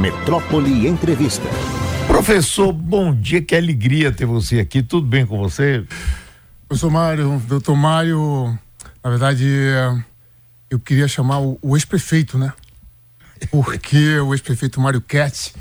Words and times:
Metrópole 0.00 0.88
Entrevista. 0.88 1.46
Professor, 2.06 2.72
bom 2.72 3.14
dia, 3.14 3.42
que 3.42 3.54
alegria 3.54 4.10
ter 4.10 4.24
você 4.24 4.58
aqui. 4.58 4.82
Tudo 4.82 5.06
bem 5.06 5.26
com 5.26 5.38
você? 5.38 5.84
Professor 6.66 6.90
Mário, 6.90 7.42
doutor 7.46 7.76
Mário, 7.76 8.58
na 9.04 9.10
verdade, 9.10 9.46
eu 10.70 10.80
queria 10.80 11.06
chamar 11.06 11.40
o, 11.40 11.58
o 11.60 11.76
ex-prefeito, 11.76 12.38
né? 12.38 12.50
Porque 13.50 14.18
o 14.20 14.32
ex-prefeito 14.32 14.80
Mário 14.80 15.02
Ketz 15.02 15.52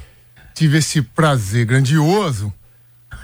tive 0.55 0.77
esse 0.77 1.01
prazer 1.01 1.65
grandioso 1.65 2.53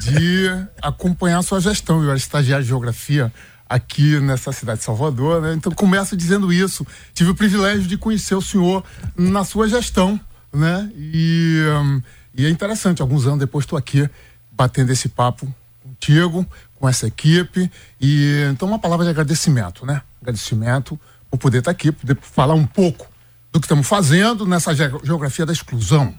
de 0.02 0.50
acompanhar 0.82 1.38
a 1.38 1.44
sua 1.44 1.62
gestão. 1.62 2.04
Eu 2.04 2.10
era 2.10 2.18
estagiário 2.18 2.64
de 2.64 2.70
geografia 2.70 3.32
aqui 3.70 4.20
nessa 4.20 4.52
cidade 4.52 4.80
de 4.80 4.86
Salvador, 4.86 5.42
né? 5.42 5.54
Então 5.54 5.72
começo 5.72 6.18
dizendo 6.18 6.52
isso. 6.52 6.86
Tive 7.14 7.30
o 7.30 7.36
privilégio 7.36 7.88
de 7.88 7.98
conhecer 7.98 8.36
o 8.36 8.42
senhor 8.42 8.84
na 9.18 9.46
sua 9.46 9.70
gestão, 9.70 10.20
né? 10.56 10.92
E, 10.96 11.62
um, 11.82 12.02
e 12.34 12.46
é 12.46 12.50
interessante, 12.50 13.02
alguns 13.02 13.26
anos 13.26 13.40
depois 13.40 13.64
estou 13.64 13.78
aqui 13.78 14.10
batendo 14.52 14.92
esse 14.92 15.10
papo 15.10 15.54
contigo, 15.84 16.46
com 16.80 16.88
essa 16.88 17.08
equipe. 17.08 17.70
E 18.00 18.48
então 18.52 18.68
uma 18.68 18.80
palavra 18.80 19.06
de 19.06 19.12
agradecimento, 19.12 19.86
né? 19.86 20.02
Agradecimento 20.22 21.00
por 21.30 21.38
poder 21.38 21.60
estar 21.60 21.72
aqui, 21.72 21.92
poder 21.92 22.18
falar 22.22 22.54
um 22.54 22.66
pouco 22.66 23.08
do 23.52 23.60
que 23.60 23.66
estamos 23.66 23.88
fazendo 23.88 24.46
nessa 24.46 24.74
geografia 24.74 25.46
da 25.46 25.54
exclusão. 25.54 26.18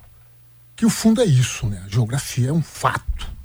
Que 0.75 0.85
o 0.85 0.91
fundo 0.91 1.21
é 1.21 1.25
isso, 1.25 1.67
né? 1.67 1.83
A 1.87 1.89
geografia 1.89 2.51
é 2.51 2.53
um 2.53 2.63
fato 2.63 3.37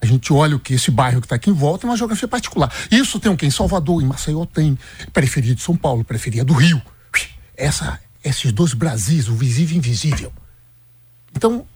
a 0.00 0.06
gente 0.06 0.32
olha 0.32 0.56
o 0.56 0.60
que 0.60 0.74
esse 0.74 0.90
bairro 0.90 1.20
que 1.20 1.26
está 1.26 1.34
aqui 1.34 1.50
em 1.50 1.52
volta 1.52 1.86
é 1.86 1.90
uma 1.90 1.96
geografia 1.96 2.28
particular. 2.28 2.72
Isso 2.90 3.18
tem 3.18 3.32
o 3.32 3.36
quê? 3.36 3.46
Em 3.46 3.50
Salvador, 3.50 4.00
em 4.00 4.06
Maceió 4.06 4.44
tem, 4.46 4.78
periferia 5.12 5.54
de 5.54 5.62
São 5.62 5.76
Paulo, 5.76 6.04
periferia 6.04 6.44
do 6.44 6.52
Rio. 6.52 6.80
Essa, 7.56 8.00
esses 8.28 8.52
dois 8.52 8.74
Brasis, 8.74 9.28
o 9.28 9.34
visível 9.34 9.74
e 9.74 9.78
invisível. 9.78 10.32
Então, 11.34 11.66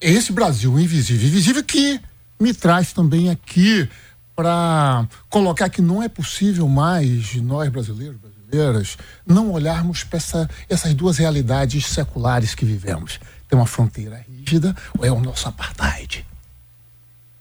é 0.00 0.10
esse 0.10 0.32
Brasil 0.32 0.78
invisível 0.78 1.26
e 1.26 1.30
invisível 1.30 1.62
que 1.62 2.00
me 2.40 2.52
traz 2.52 2.92
também 2.92 3.30
aqui 3.30 3.88
para 4.34 5.06
colocar 5.28 5.68
que 5.68 5.80
não 5.82 6.02
é 6.02 6.08
possível 6.08 6.66
mais 6.68 7.34
nós 7.36 7.68
brasileiros, 7.68 8.18
brasileiras, 8.18 8.98
não 9.26 9.52
olharmos 9.52 10.04
para 10.04 10.16
essa, 10.16 10.50
essas 10.68 10.94
duas 10.94 11.18
realidades 11.18 11.86
seculares 11.86 12.54
que 12.54 12.64
vivemos. 12.64 13.20
Tem 13.48 13.58
uma 13.58 13.66
fronteira 13.66 14.24
rígida 14.28 14.74
ou 14.98 15.04
é 15.04 15.12
o 15.12 15.20
nosso 15.20 15.48
apartheid? 15.48 16.26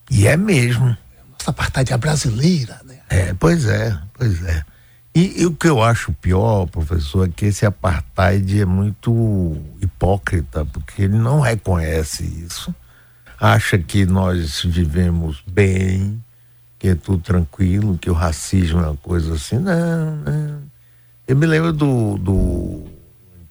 E 0.09 0.28
é 0.28 0.36
mesmo. 0.36 0.86
Nossa 1.31 1.52
apartheid 1.52 1.94
é 1.94 1.98
brasileira, 1.98 2.80
né? 2.86 3.00
É, 3.09 3.34
pois 3.34 3.66
é, 3.66 3.98
pois 4.14 4.44
é. 4.44 4.64
E, 5.14 5.42
e, 5.42 5.45
o 5.45 5.54
que 5.54 5.67
eu 5.67 5.81
acho 5.84 6.14
pior, 6.14 6.67
professor, 6.67 7.28
é 7.28 7.31
que 7.31 7.45
esse 7.45 7.66
apartheid 7.66 8.62
é 8.62 8.66
muito 8.66 9.58
hipócrita, 9.81 10.66
porque 10.66 11.03
ele 11.03 11.18
não 11.18 11.42
reconhece 11.42 12.23
isso, 12.23 12.73
acha 13.40 13.78
que 13.78 14.06
nós 14.06 14.62
vivemos 14.64 15.44
bem, 15.45 16.23
que 16.80 16.88
é 16.88 16.95
tudo 16.95 17.22
tranquilo, 17.22 17.98
que 17.98 18.09
o 18.09 18.14
racismo 18.14 18.80
é 18.80 18.88
uma 18.88 18.98
coisa 18.98 19.34
assim. 19.34 19.59
Não, 19.59 20.16
não. 20.16 20.62
Eu 21.28 21.36
me 21.36 21.46
lembro 21.46 21.73
do, 21.73 22.18
do 22.18 22.86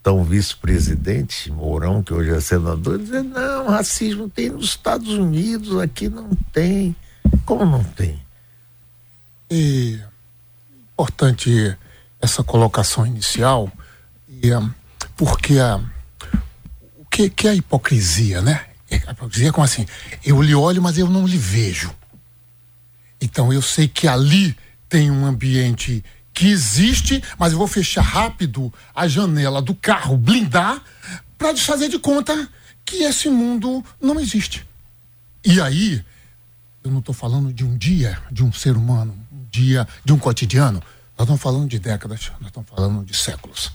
então 0.00 0.24
vice-presidente 0.24 1.52
Mourão, 1.52 2.02
que 2.02 2.14
hoje 2.14 2.30
é 2.30 2.40
senador, 2.40 2.98
dizer, 2.98 3.22
não, 3.22 3.68
racismo 3.68 4.30
tem 4.30 4.48
nos 4.48 4.64
Estados 4.64 5.10
Unidos, 5.10 5.78
aqui 5.78 6.08
não 6.08 6.30
tem. 6.52 6.96
Como 7.44 7.66
não 7.66 7.84
tem? 7.84 8.18
E 9.50 10.00
importante 11.00 11.76
essa 12.20 12.44
colocação 12.44 13.06
inicial, 13.06 13.72
e, 14.28 14.54
um, 14.54 14.70
porque 15.16 15.58
a, 15.58 15.80
o 16.98 17.06
que, 17.06 17.30
que 17.30 17.48
é 17.48 17.52
a 17.52 17.54
hipocrisia, 17.54 18.42
né? 18.42 18.66
É, 18.90 18.96
a 19.06 19.12
hipocrisia 19.12 19.48
é 19.48 19.52
como 19.52 19.64
assim, 19.64 19.86
eu 20.22 20.42
lhe 20.42 20.54
olho, 20.54 20.82
mas 20.82 20.98
eu 20.98 21.08
não 21.08 21.26
lhe 21.26 21.38
vejo. 21.38 21.90
Então 23.18 23.50
eu 23.50 23.62
sei 23.62 23.88
que 23.88 24.06
ali 24.06 24.54
tem 24.90 25.10
um 25.10 25.24
ambiente 25.24 26.04
que 26.34 26.48
existe, 26.48 27.22
mas 27.38 27.52
eu 27.52 27.58
vou 27.58 27.66
fechar 27.66 28.02
rápido 28.02 28.72
a 28.94 29.08
janela 29.08 29.62
do 29.62 29.74
carro, 29.74 30.18
blindar, 30.18 30.82
para 31.38 31.52
desfazer 31.52 31.88
de 31.88 31.98
conta 31.98 32.48
que 32.84 33.04
esse 33.04 33.30
mundo 33.30 33.82
não 34.00 34.20
existe. 34.20 34.66
E 35.42 35.60
aí, 35.60 36.04
eu 36.84 36.90
não 36.90 36.98
estou 36.98 37.14
falando 37.14 37.52
de 37.52 37.64
um 37.64 37.76
dia 37.78 38.20
de 38.30 38.44
um 38.44 38.52
ser 38.52 38.76
humano, 38.76 39.16
um 39.32 39.44
dia 39.50 39.88
de 40.04 40.12
um 40.12 40.18
cotidiano. 40.18 40.82
Nós 41.20 41.26
estamos 41.26 41.42
falando 41.42 41.68
de 41.68 41.78
décadas, 41.78 42.32
nós 42.40 42.48
estamos 42.48 42.70
falando 42.70 43.04
de 43.04 43.14
séculos. 43.14 43.70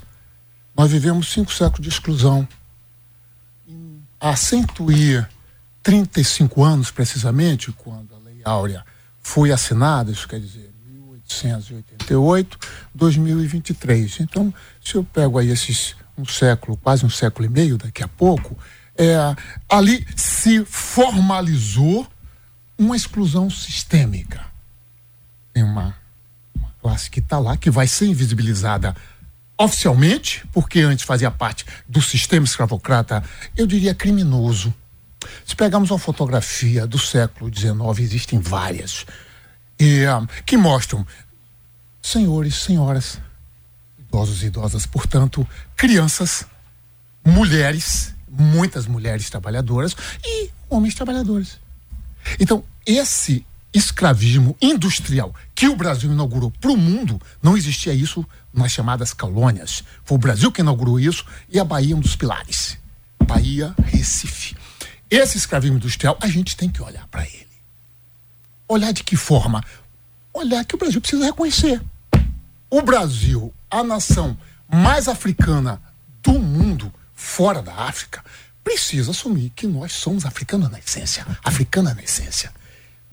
Nós 0.75 0.89
vivemos 0.89 1.31
cinco 1.31 1.53
séculos 1.53 1.83
de 1.83 1.89
exclusão. 1.89 2.47
Há 4.19 4.35
135 4.35 6.63
anos, 6.63 6.89
precisamente, 6.89 7.71
quando 7.71 8.15
a 8.15 8.17
Lei 8.17 8.41
Áurea 8.43 8.83
foi 9.21 9.51
assinada, 9.51 10.11
isso 10.11 10.27
quer 10.27 10.39
dizer, 10.39 10.73
1888, 10.87 12.57
2023. 12.95 14.21
Então, 14.21 14.51
se 14.83 14.95
eu 14.95 15.03
pego 15.03 15.37
aí 15.37 15.51
esses 15.51 15.95
um 16.17 16.25
século, 16.25 16.75
quase 16.77 17.05
um 17.05 17.11
século 17.11 17.45
e 17.45 17.49
meio 17.49 17.77
daqui 17.77 18.01
a 18.01 18.07
pouco, 18.07 18.57
é, 18.97 19.17
ali 19.69 20.03
se 20.15 20.65
formalizou 20.65 22.07
uma 22.75 22.95
exclusão 22.95 23.51
sistêmica. 23.51 24.43
Tem 25.53 25.61
uma, 25.61 25.95
classe 26.85 27.09
que 27.09 27.19
está 27.19 27.39
lá, 27.39 27.57
que 27.57 27.71
vai 27.71 27.87
ser 27.87 28.05
invisibilizada 28.05 28.95
oficialmente, 29.57 30.45
porque 30.53 30.81
antes 30.81 31.03
fazia 31.03 31.31
parte 31.31 31.65
do 31.89 31.99
sistema 31.99 32.45
escravocrata, 32.45 33.23
eu 33.57 33.65
diria 33.65 33.95
criminoso. 33.95 34.71
Se 35.43 35.55
pegarmos 35.55 35.89
uma 35.89 35.97
fotografia 35.97 36.85
do 36.85 36.99
século 36.99 37.51
XIX, 37.51 37.73
existem 38.01 38.37
várias 38.37 39.03
e, 39.79 40.05
uh, 40.05 40.27
que 40.45 40.55
mostram 40.55 41.03
senhores, 42.03 42.53
senhoras, 42.53 43.19
idosos 43.97 44.43
e 44.43 44.45
idosas, 44.45 44.85
portanto, 44.85 45.47
crianças, 45.75 46.45
mulheres, 47.25 48.13
muitas 48.29 48.85
mulheres 48.85 49.27
trabalhadoras 49.27 49.95
e 50.23 50.51
homens 50.69 50.93
trabalhadores. 50.93 51.59
Então, 52.39 52.63
esse 52.85 53.43
escravismo 53.73 54.55
industrial 54.61 55.33
que 55.55 55.69
o 55.69 55.75
Brasil 55.75 56.11
inaugurou 56.11 56.51
para 56.51 56.71
o 56.71 56.77
mundo, 56.77 57.19
não 57.41 57.55
existia 57.55 57.93
isso 57.93 58.25
nas 58.53 58.73
chamadas 58.73 59.13
colônias. 59.13 59.83
Foi 60.03 60.17
o 60.17 60.19
Brasil 60.19 60.51
que 60.51 60.59
inaugurou 60.59 60.99
isso 60.99 61.25
e 61.49 61.57
a 61.57 61.63
Bahia 61.63 61.93
é 61.93 61.97
um 61.97 62.01
dos 62.01 62.15
pilares. 62.15 62.77
Bahia, 63.25 63.73
Recife. 63.85 64.55
Esse 65.09 65.37
escravismo 65.37 65.77
industrial, 65.77 66.17
a 66.21 66.27
gente 66.27 66.57
tem 66.57 66.69
que 66.69 66.81
olhar 66.81 67.07
para 67.07 67.23
ele. 67.25 67.47
Olhar 68.67 68.91
de 68.91 69.03
que 69.03 69.15
forma? 69.15 69.63
Olhar 70.33 70.65
que 70.65 70.75
o 70.75 70.77
Brasil 70.77 70.99
precisa 70.99 71.25
reconhecer. 71.25 71.81
O 72.69 72.81
Brasil, 72.81 73.53
a 73.71 73.81
nação 73.81 74.37
mais 74.67 75.07
africana 75.07 75.81
do 76.21 76.33
mundo, 76.33 76.91
fora 77.13 77.61
da 77.61 77.73
África, 77.73 78.23
precisa 78.63 79.11
assumir 79.11 79.51
que 79.55 79.67
nós 79.67 79.93
somos 79.93 80.25
africanos 80.25 80.69
na 80.69 80.79
essência. 80.79 81.25
Africana 81.43 81.93
na 81.93 82.03
essência. 82.03 82.51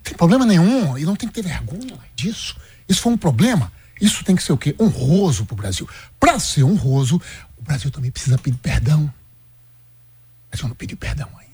Tem 0.02 0.14
problema 0.14 0.44
nenhum 0.44 0.96
e 0.98 1.04
não 1.04 1.16
tem 1.16 1.28
que 1.28 1.34
ter 1.34 1.42
vergonha 1.42 1.98
disso. 2.14 2.56
Isso 2.88 3.00
foi 3.00 3.12
um 3.12 3.18
problema. 3.18 3.72
Isso 4.00 4.24
tem 4.24 4.34
que 4.34 4.42
ser 4.42 4.52
o 4.52 4.58
quê? 4.58 4.74
Honroso 4.80 5.44
para 5.44 5.54
o 5.54 5.56
Brasil. 5.56 5.88
Para 6.18 6.38
ser 6.38 6.64
honroso, 6.64 7.20
o 7.56 7.62
Brasil 7.62 7.90
também 7.90 8.10
precisa 8.10 8.36
pedir 8.36 8.58
perdão. 8.58 9.04
O 9.04 10.50
Brasil 10.50 10.68
não 10.68 10.74
pediu 10.74 10.96
perdão 10.96 11.28
ainda. 11.38 11.52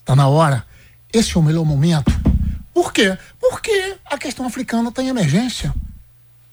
Está 0.00 0.16
na 0.16 0.26
hora. 0.26 0.66
Esse 1.12 1.36
é 1.36 1.40
o 1.40 1.42
melhor 1.42 1.64
momento 1.64 2.12
por 2.76 2.92
quê? 2.92 3.16
Porque 3.40 3.96
a 4.04 4.18
questão 4.18 4.44
africana 4.44 4.90
está 4.90 5.02
em 5.02 5.08
emergência. 5.08 5.74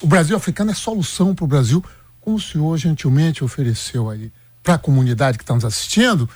O 0.02 0.08
Brasil 0.08 0.38
africano 0.38 0.72
é 0.72 0.74
solução 0.74 1.36
para 1.36 1.44
o 1.44 1.48
Brasil, 1.50 1.84
como 2.22 2.38
o 2.38 2.40
senhor 2.40 2.78
gentilmente 2.78 3.44
ofereceu 3.44 4.10
aí 4.10 4.32
para 4.64 4.76
a 4.76 4.78
comunidade 4.78 5.38
que 5.38 5.44
está 5.44 5.54
nos 5.54 5.66
assistindo, 5.66 6.30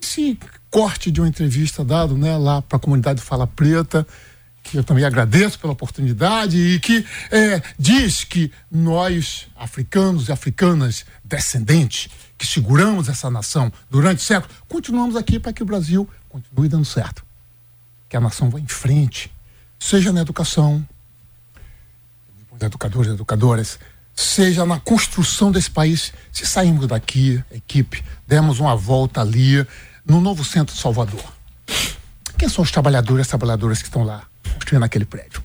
esse 0.00 0.38
corte 0.70 1.10
de 1.10 1.20
uma 1.20 1.26
entrevista 1.26 1.84
dado 1.84 2.16
né, 2.16 2.38
lá 2.38 2.62
para 2.62 2.76
a 2.76 2.78
comunidade 2.78 3.20
Fala 3.20 3.44
Preta, 3.44 4.06
que 4.62 4.78
eu 4.78 4.84
também 4.84 5.04
agradeço 5.04 5.58
pela 5.58 5.72
oportunidade 5.72 6.56
e 6.56 6.78
que 6.78 7.04
é, 7.30 7.60
diz 7.78 8.24
que 8.24 8.50
nós, 8.70 9.48
africanos 9.56 10.28
e 10.28 10.32
africanas 10.32 11.04
descendentes, 11.24 12.08
que 12.38 12.46
seguramos 12.46 13.08
essa 13.08 13.30
nação 13.30 13.72
durante 13.90 14.22
séculos, 14.22 14.56
continuamos 14.68 15.16
aqui 15.16 15.38
para 15.38 15.52
que 15.52 15.62
o 15.62 15.66
Brasil 15.66 16.08
continue 16.28 16.68
dando 16.68 16.84
certo 16.84 17.24
que 18.12 18.16
a 18.18 18.20
nação 18.20 18.50
vá 18.50 18.60
em 18.60 18.68
frente, 18.68 19.32
seja 19.80 20.12
na 20.12 20.20
educação, 20.20 20.86
educadores 22.60 23.10
e 23.10 23.14
educadoras, 23.14 23.78
seja 24.14 24.66
na 24.66 24.78
construção 24.78 25.50
desse 25.50 25.70
país. 25.70 26.12
Se 26.30 26.46
sairmos 26.46 26.86
daqui, 26.86 27.42
equipe, 27.50 28.04
demos 28.26 28.60
uma 28.60 28.76
volta 28.76 29.22
ali 29.22 29.66
no 30.04 30.20
novo 30.20 30.44
centro 30.44 30.74
de 30.74 30.80
Salvador. 30.82 31.24
Quem 32.36 32.50
são 32.50 32.62
os 32.62 32.70
trabalhadores 32.70 33.26
e 33.26 33.30
trabalhadoras 33.30 33.78
que 33.78 33.88
estão 33.88 34.04
lá 34.04 34.24
construindo 34.52 34.84
aquele 34.84 35.04
prédio? 35.04 35.42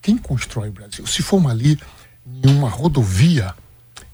Quem 0.00 0.18
constrói 0.18 0.68
o 0.68 0.72
Brasil? 0.72 1.06
Se 1.06 1.22
formos 1.22 1.50
ali 1.50 1.78
em 2.26 2.50
uma 2.50 2.68
rodovia 2.68 3.54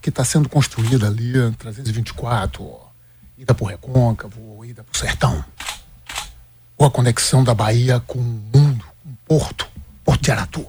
que 0.00 0.10
está 0.10 0.24
sendo 0.24 0.48
construída 0.48 1.06
ali, 1.06 1.32
324, 1.58 2.78
ida 3.38 3.54
para 3.54 3.64
o 3.64 3.66
Recôncavo, 3.66 4.40
ou 4.40 4.64
ida 4.64 4.84
para 4.84 4.94
o 4.94 4.96
Sertão. 4.96 5.44
Ou 6.76 6.86
a 6.86 6.90
conexão 6.90 7.42
da 7.42 7.54
Bahia 7.54 8.00
com 8.00 8.18
o 8.18 8.22
mundo, 8.22 8.84
com 9.02 9.10
o 9.10 9.16
Porto, 9.26 9.68
Porto 10.04 10.22
de 10.22 10.30
Aratu. 10.30 10.66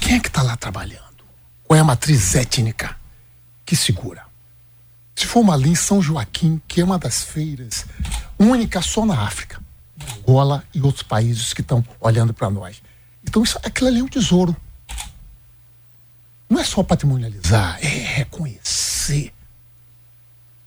Quem 0.00 0.16
é 0.16 0.20
que 0.20 0.28
está 0.28 0.42
lá 0.42 0.56
trabalhando? 0.56 1.02
Qual 1.64 1.76
é 1.76 1.80
a 1.80 1.84
matriz 1.84 2.34
étnica 2.34 2.96
que 3.64 3.74
segura? 3.74 4.22
Se 5.16 5.26
for 5.26 5.40
uma 5.40 5.54
ali 5.54 5.70
em 5.70 5.74
São 5.74 6.02
Joaquim, 6.02 6.60
que 6.66 6.80
é 6.80 6.84
uma 6.84 6.98
das 6.98 7.22
feiras 7.22 7.86
única 8.38 8.82
só 8.82 9.06
na 9.06 9.22
África, 9.22 9.62
Angola 10.18 10.64
e 10.74 10.80
outros 10.80 11.02
países 11.02 11.52
que 11.52 11.60
estão 11.60 11.84
olhando 12.00 12.34
para 12.34 12.50
nós. 12.50 12.82
Então, 13.22 13.42
isso, 13.42 13.58
aquilo 13.62 13.88
ali 13.88 14.00
é 14.00 14.02
um 14.02 14.08
tesouro. 14.08 14.56
Não 16.48 16.60
é 16.60 16.64
só 16.64 16.82
patrimonializar, 16.82 17.78
é 17.82 17.88
reconhecer 17.88 19.32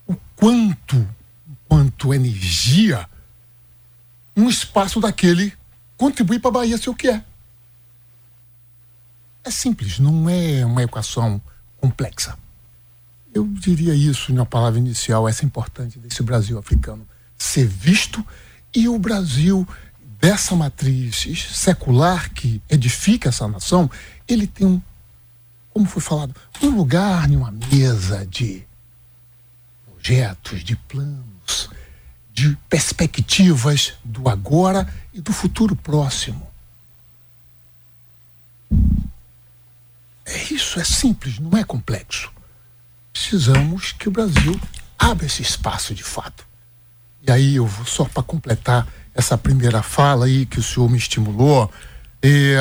o 0.07 0.15
quanto, 0.35 1.07
quanto 1.67 2.13
energia 2.13 3.07
um 4.35 4.49
espaço 4.49 4.99
daquele 4.99 5.53
contribui 5.97 6.39
para 6.39 6.49
a 6.49 6.53
Bahia 6.53 6.77
ser 6.77 6.89
o 6.89 6.95
que 6.95 7.09
é. 7.09 7.23
É 9.43 9.51
simples, 9.51 9.97
não 9.97 10.29
é 10.29 10.65
uma 10.65 10.83
equação 10.83 11.41
complexa. 11.79 12.37
Eu 13.33 13.47
diria 13.47 13.93
isso 13.95 14.33
na 14.33 14.45
palavra 14.45 14.79
inicial, 14.79 15.27
essa 15.27 15.43
é 15.43 15.45
importante 15.45 15.99
desse 15.99 16.21
Brasil 16.23 16.57
africano 16.57 17.07
ser 17.37 17.65
visto 17.65 18.25
e 18.77 18.87
o 18.87 18.99
Brasil 18.99 19.67
dessa 20.19 20.55
matriz 20.55 21.27
secular 21.51 22.31
que 22.31 22.61
edifica 22.69 23.29
essa 23.29 23.47
nação, 23.47 23.89
ele 24.27 24.45
tem 24.45 24.67
um, 24.67 24.79
como 25.73 25.87
foi 25.87 25.99
falado, 25.99 26.35
um 26.61 26.69
lugar 26.69 27.27
em 27.27 27.35
uma 27.35 27.49
mesa 27.49 28.23
de 28.23 28.63
projetos, 29.83 30.63
de 30.63 30.75
planos, 30.75 31.71
de 32.31 32.55
perspectivas 32.69 33.95
do 34.03 34.29
agora 34.29 34.87
e 35.11 35.19
do 35.21 35.33
futuro 35.33 35.75
próximo. 35.75 36.47
É 40.23 40.53
isso, 40.53 40.79
é 40.79 40.83
simples, 40.83 41.39
não 41.39 41.57
é 41.57 41.63
complexo. 41.63 42.31
Precisamos 43.11 43.91
que 43.93 44.07
o 44.07 44.11
Brasil 44.11 44.61
abra 44.99 45.25
esse 45.25 45.41
espaço 45.41 45.95
de 45.95 46.03
fato. 46.03 46.46
E 47.21 47.31
aí 47.31 47.55
eu 47.55 47.65
vou 47.65 47.85
só 47.85 48.05
para 48.05 48.23
completar 48.23 48.87
essa 49.13 49.37
primeira 49.37 49.81
fala 49.81 50.25
aí 50.25 50.45
que 50.45 50.59
o 50.59 50.63
senhor 50.63 50.89
me 50.89 50.97
estimulou, 50.97 51.71
é, 52.21 52.55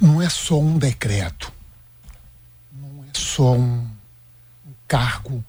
não 0.00 0.22
é 0.22 0.28
só 0.30 0.58
um 0.58 0.78
decreto, 0.78 1.52
não 2.72 3.04
é 3.04 3.08
só 3.12 3.52
um, 3.52 3.86
um 4.66 4.72
cargo, 4.86 5.44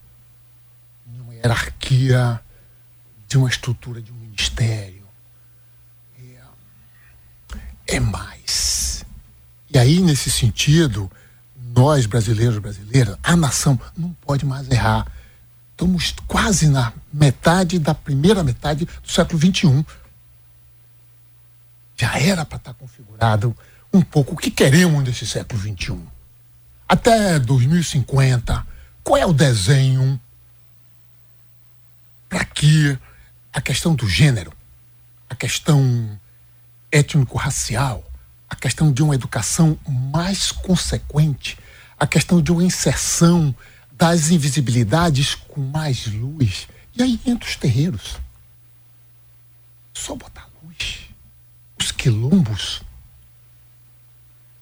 uma 1.07 1.33
hierarquia 1.33 2.41
de 3.27 3.38
uma 3.38 3.47
estrutura 3.47 4.01
de 4.01 4.12
um 4.12 4.15
ministério. 4.15 5.07
É, 7.88 7.95
é 7.95 8.00
mais. 8.00 9.06
E 9.71 9.77
aí, 9.77 10.01
nesse 10.01 10.30
sentido, 10.30 11.09
nós 11.56 12.06
brasileiros, 12.06 12.57
brasileiras, 12.57 13.18
a 13.24 13.35
nação 13.35 13.80
não 13.95 14.12
pode 14.21 14.45
mais 14.45 14.69
errar 14.69 15.07
estamos 15.79 16.13
quase 16.27 16.67
na 16.67 16.91
metade 17.11 17.79
da 17.79 17.95
primeira 17.95 18.43
metade 18.43 18.83
do 18.83 19.09
século 19.09 19.39
XXI. 19.39 19.85
Já 21.95 22.19
era 22.19 22.43
para 22.43 22.57
estar 22.57 22.73
tá 22.73 22.77
configurado 22.77 23.55
um 23.93 24.01
pouco 24.01 24.33
o 24.33 24.37
que 24.37 24.51
queremos 24.51 25.01
desse 25.05 25.25
século 25.25 25.61
XXI. 25.61 25.97
Até 26.87 27.39
2050, 27.39 28.67
qual 29.01 29.17
é 29.17 29.25
o 29.25 29.31
desenho 29.31 30.19
para 32.27 32.43
que 32.43 32.99
a 33.53 33.61
questão 33.61 33.95
do 33.95 34.07
gênero, 34.07 34.51
a 35.29 35.35
questão 35.35 36.19
étnico-racial, 36.91 38.03
a 38.49 38.55
questão 38.55 38.91
de 38.91 39.01
uma 39.01 39.15
educação 39.15 39.79
mais 39.87 40.51
consequente, 40.51 41.57
a 41.97 42.05
questão 42.05 42.41
de 42.41 42.51
uma 42.51 42.63
inserção 42.63 43.55
das 43.99 44.31
invisibilidades 44.31 45.35
com 45.35 45.59
mais 45.59 46.07
luz. 46.07 46.69
E 46.95 47.03
aí 47.03 47.19
entra 47.25 47.47
os 47.47 47.57
terreiros. 47.57 48.15
Só 49.93 50.15
botar 50.15 50.49
luz. 50.63 51.01
Os 51.77 51.91
quilombos. 51.91 52.81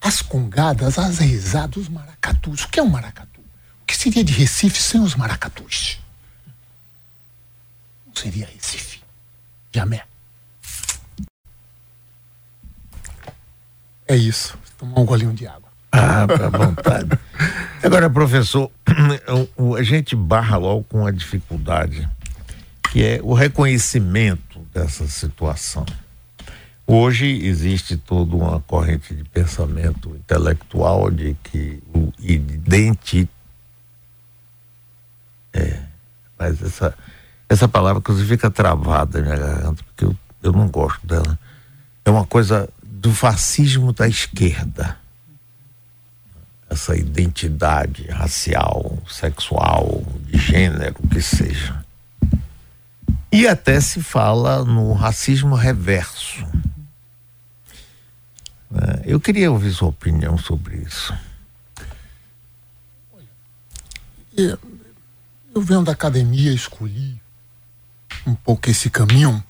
As 0.01 0.23
congadas, 0.23 0.97
as 0.97 1.19
risadas, 1.19 1.83
os 1.83 1.87
maracatus. 1.87 2.63
O 2.63 2.69
que 2.69 2.79
é 2.79 2.83
um 2.83 2.89
maracatu? 2.89 3.39
O 3.83 3.85
que 3.85 3.95
seria 3.95 4.23
de 4.23 4.33
Recife 4.33 4.81
sem 4.81 4.99
os 4.99 5.13
maracatus? 5.13 5.99
Não 8.07 8.15
seria 8.15 8.47
Recife. 8.47 9.01
Jamé. 9.71 10.03
É 14.07 14.15
isso. 14.15 14.57
Tomar 14.79 14.99
um 14.99 15.05
golinho 15.05 15.33
de 15.33 15.45
água. 15.45 15.66
Ah, 15.91 16.23
à 16.23 16.49
vontade. 16.49 17.17
Agora, 17.83 18.09
professor, 18.09 18.69
a 19.77 19.83
gente 19.83 20.15
barra 20.15 20.57
logo 20.57 20.83
com 20.83 21.05
a 21.05 21.11
dificuldade, 21.11 22.07
que 22.91 23.03
é 23.03 23.19
o 23.23 23.33
reconhecimento 23.33 24.59
dessa 24.73 25.07
situação. 25.07 25.85
Hoje 26.85 27.25
existe 27.45 27.97
toda 27.97 28.35
uma 28.35 28.61
corrente 28.61 29.13
de 29.13 29.23
pensamento 29.25 30.09
intelectual 30.15 31.11
de 31.11 31.35
que 31.43 31.81
o 31.93 32.13
identi 32.19 33.29
é, 35.53 35.79
mas 36.37 36.61
essa 36.61 36.93
essa 37.49 37.67
palavra 37.67 37.99
inclusive 37.99 38.27
fica 38.27 38.49
travada 38.49 39.19
na 39.19 39.25
minha 39.25 39.37
garganta 39.37 39.83
porque 39.83 40.05
eu, 40.05 40.15
eu 40.43 40.51
não 40.51 40.67
gosto 40.67 41.05
dela. 41.05 41.37
É 42.05 42.09
uma 42.09 42.25
coisa 42.25 42.69
do 42.83 43.13
fascismo 43.13 43.91
da 43.91 44.07
esquerda 44.07 44.97
essa 46.69 46.95
identidade 46.95 48.07
racial, 48.07 48.97
sexual, 49.09 50.03
de 50.25 50.37
gênero, 50.37 50.95
que 51.09 51.21
seja. 51.21 51.83
E 53.31 53.47
até 53.47 53.79
se 53.79 54.01
fala 54.01 54.63
no 54.63 54.93
racismo 54.93 55.55
reverso. 55.55 56.45
É, 58.73 59.03
eu 59.05 59.19
queria 59.19 59.51
ouvir 59.51 59.71
sua 59.71 59.89
opinião 59.89 60.37
sobre 60.37 60.77
isso. 60.77 61.13
Eu 64.35 65.61
venho 65.61 65.83
da 65.83 65.93
academia, 65.93 66.53
escolhi 66.53 67.19
um 68.25 68.35
pouco 68.35 68.69
esse 68.69 68.89
caminho, 68.89 69.43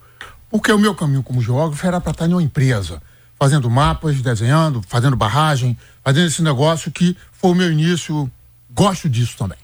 porque 0.50 0.72
o 0.72 0.80
meu 0.80 0.96
caminho 0.96 1.24
como 1.24 1.42
geógrafo 1.42 1.86
era 1.86 2.00
para 2.00 2.12
estar 2.12 2.27
em 2.27 2.34
uma 2.34 2.44
empresa 2.44 3.01
fazendo 3.39 3.70
mapas, 3.70 4.22
desenhando, 4.22 4.82
fazendo 4.88 5.15
barragem, 5.15 5.77
fazendo 6.03 6.27
esse 6.27 6.41
negócio 6.41 6.91
que 6.91 7.15
foi 7.32 7.51
o 7.51 7.56
meu 7.56 7.72
início. 7.72 8.29
Gosto 8.72 9.10
disso 9.10 9.38
também. 9.38 9.58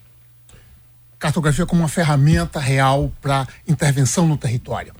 Cartografia 1.18 1.66
como 1.66 1.82
uma 1.82 1.88
ferramenta 1.88 2.60
real 2.60 3.12
para 3.22 3.48
intervenção 3.68 4.28
no 4.28 4.38
território. 4.38 4.94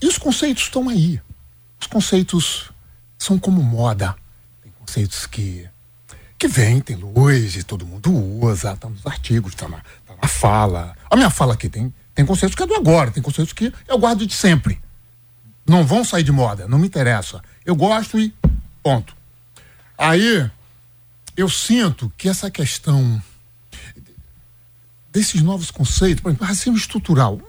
E 0.00 0.06
os 0.06 0.18
conceitos 0.18 0.64
estão 0.64 0.88
aí. 0.88 1.20
Os 1.80 1.86
conceitos 1.86 2.70
são 3.18 3.38
como 3.38 3.62
moda. 3.62 4.14
Tem 4.62 4.72
conceitos 4.78 5.26
que 5.26 5.68
que 6.38 6.46
vem, 6.46 6.80
tem 6.80 6.94
luz 6.94 7.56
e 7.56 7.64
todo 7.64 7.84
mundo 7.84 8.12
usa, 8.12 8.72
está 8.72 8.88
nos 8.88 9.04
artigos, 9.04 9.54
está 9.54 9.68
na, 9.68 9.78
tá 9.78 10.14
na 10.22 10.28
fala. 10.28 10.96
A 11.10 11.16
minha 11.16 11.30
fala 11.30 11.54
aqui 11.54 11.68
tem, 11.68 11.92
tem 12.14 12.24
conceitos 12.24 12.54
que 12.54 12.62
é 12.62 12.66
do 12.66 12.76
agora, 12.76 13.10
tem 13.10 13.20
conceitos 13.20 13.52
que 13.52 13.74
eu 13.88 13.98
guardo 13.98 14.24
de 14.24 14.32
sempre 14.32 14.80
não 15.68 15.84
vão 15.84 16.02
sair 16.02 16.22
de 16.22 16.32
moda, 16.32 16.66
não 16.66 16.78
me 16.78 16.86
interessa. 16.86 17.42
Eu 17.64 17.76
gosto 17.76 18.18
e 18.18 18.34
ponto. 18.82 19.14
Aí 19.96 20.50
eu 21.36 21.48
sinto 21.48 22.10
que 22.16 22.28
essa 22.28 22.50
questão 22.50 23.22
desses 25.12 25.42
novos 25.42 25.70
conceitos, 25.70 26.22
por 26.22 26.30
exemplo, 26.30 26.46
racismo 26.46 26.76
estrutural, 26.76 27.40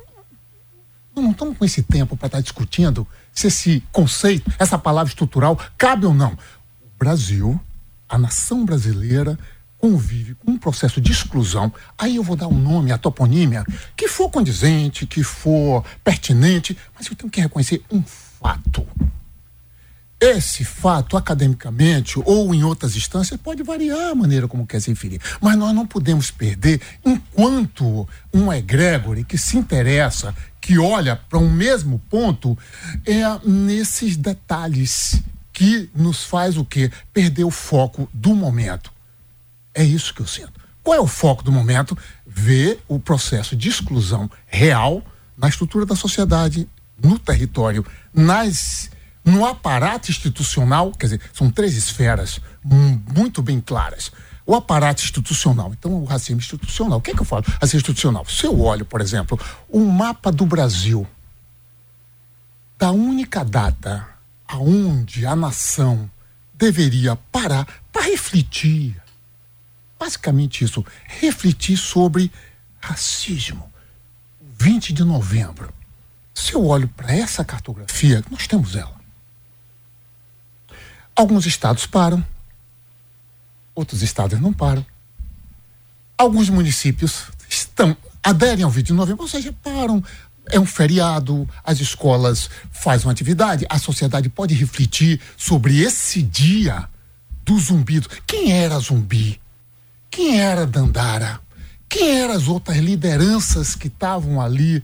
não 1.16 1.32
estamos 1.32 1.58
com 1.58 1.66
esse 1.66 1.84
tempo 1.84 2.16
para 2.16 2.28
estar 2.28 2.38
tá 2.38 2.42
discutindo 2.42 3.08
se 3.34 3.48
esse 3.48 3.84
conceito, 3.92 4.52
essa 4.60 4.78
palavra 4.78 5.10
estrutural, 5.10 5.60
cabe 5.78 6.06
ou 6.06 6.14
não. 6.14 6.34
O 6.34 7.00
Brasil, 7.00 7.60
a 8.08 8.18
nação 8.18 8.66
brasileira, 8.66 9.38
convive 9.80 10.36
com 10.36 10.52
um 10.52 10.58
processo 10.58 11.00
de 11.00 11.12
exclusão, 11.12 11.74
aí 11.98 12.18
eu 12.18 12.24
vou 12.24 12.36
dar 12.36 12.48
um 12.48 12.60
nome, 12.60 12.92
a 12.92 12.98
toponímia, 12.98 13.66
que 13.96 14.08
for 14.08 14.30
condizente, 14.30 15.08
que 15.08 15.24
for 15.24 15.84
pertinente, 16.04 16.78
mas 16.96 17.08
eu 17.08 17.16
tenho 17.16 17.32
que 17.32 17.42
reconhecer 17.42 17.82
um 17.90 18.04
fato. 18.04 18.86
Esse 20.22 20.66
fato, 20.66 21.16
academicamente 21.16 22.20
ou 22.26 22.54
em 22.54 22.62
outras 22.62 22.98
instâncias, 22.98 23.40
pode 23.40 23.64
variar 23.64 24.12
a 24.12 24.16
maneira 24.16 24.50
como 24.50 24.68
quer 24.68 24.82
se 24.82 24.90
referir. 24.90 25.22
Mas 25.40 25.56
nós 25.58 25.74
não 25.74 25.88
podemos 25.88 26.30
perder, 26.30 26.82
enquanto 27.06 28.06
um 28.34 28.52
egrégore 28.52 29.24
que 29.24 29.38
se 29.38 29.58
interessa, 29.58 30.36
que 30.60 30.78
olha 30.78 31.16
para 31.16 31.40
um 31.40 31.50
mesmo 31.50 32.00
ponto, 32.10 32.58
é 33.06 33.24
nesses 33.48 34.18
detalhes 34.18 35.24
que 35.54 35.90
nos 35.96 36.26
faz 36.26 36.58
o 36.58 36.66
quê? 36.66 36.92
Perder 37.14 37.46
o 37.46 37.52
foco 37.52 38.10
do 38.14 38.36
momento. 38.36 38.92
É 39.80 39.84
isso 39.86 40.14
que 40.14 40.20
eu 40.20 40.28
sinto. 40.28 40.52
Qual 40.84 40.94
é 40.94 41.00
o 41.00 41.08
foco 41.08 41.42
do 41.42 41.54
momento? 41.54 41.98
Ver 42.28 42.84
o 42.86 43.00
processo 43.00 43.56
de 43.56 43.70
exclusão 43.70 44.30
real 44.46 45.02
na 45.38 45.48
estrutura 45.48 45.86
da 45.86 45.96
sociedade, 45.96 46.68
no 47.02 47.18
território, 47.18 47.86
nas 48.14 48.92
no 49.24 49.46
aparato 49.46 50.12
institucional, 50.12 50.92
quer 50.92 51.06
dizer, 51.06 51.22
são 51.34 51.50
três 51.50 51.78
esferas 51.78 52.42
muito 52.62 53.42
bem 53.42 53.62
claras. 53.62 54.12
O 54.46 54.54
aparato 54.54 55.02
institucional, 55.02 55.72
então 55.72 55.94
o 55.94 56.04
racismo 56.04 56.42
institucional. 56.42 57.00
O 57.00 57.02
que 57.02 57.12
é 57.12 57.14
que 57.14 57.22
eu 57.22 57.26
falo? 57.26 57.46
Racismo 57.48 57.78
institucional. 57.78 58.26
Se 58.26 58.46
eu 58.46 58.60
olho, 58.60 58.84
por 58.84 59.00
exemplo, 59.00 59.40
o 59.70 59.80
mapa 59.80 60.30
do 60.30 60.46
Brasil, 60.46 61.08
da 62.78 62.92
única 62.92 63.46
data 63.46 64.06
aonde 64.46 65.26
a 65.26 65.38
nação 65.38 66.12
deveria 66.54 67.16
parar 67.16 67.66
para 67.94 68.02
refletir, 68.02 69.00
basicamente 70.00 70.64
isso, 70.64 70.86
refletir 71.06 71.78
sobre 71.78 72.32
racismo. 72.80 73.70
20 74.58 74.94
de 74.94 75.04
novembro. 75.04 75.74
Se 76.34 76.54
eu 76.54 76.66
olho 76.66 76.88
para 76.88 77.14
essa 77.14 77.44
cartografia, 77.44 78.24
nós 78.32 78.48
temos 78.48 78.76
ela. 78.76 78.98
Alguns 81.16 81.46
estados 81.46 81.86
param, 81.86 82.26
outros 83.76 84.02
estados 84.02 84.40
não 84.40 84.54
param. 84.54 84.86
Alguns 86.18 86.50
municípios 86.50 87.26
estão 87.50 87.96
aderem 88.24 88.64
ao 88.64 88.72
20 88.72 88.88
de 88.88 88.94
novembro, 88.94 89.24
ou 89.24 89.28
seja, 89.28 89.54
param. 89.64 90.04
É 90.52 90.60
um 90.60 90.66
feriado, 90.66 91.48
as 91.64 91.80
escolas 91.80 92.50
fazem 92.72 93.06
uma 93.06 93.12
atividade, 93.12 93.66
a 93.70 93.78
sociedade 93.78 94.30
pode 94.30 94.54
refletir 94.56 95.22
sobre 95.38 95.80
esse 95.80 96.22
dia 96.22 96.90
do 97.46 97.60
zumbido. 97.60 98.10
Quem 98.26 98.52
era 98.52 98.80
zumbi? 98.80 99.40
Quem 100.10 100.40
era 100.40 100.66
Dandara? 100.66 101.40
Quem 101.88 102.22
eram 102.22 102.34
as 102.34 102.48
outras 102.48 102.78
lideranças 102.78 103.76
que 103.76 103.88
estavam 103.88 104.42
ali 104.42 104.84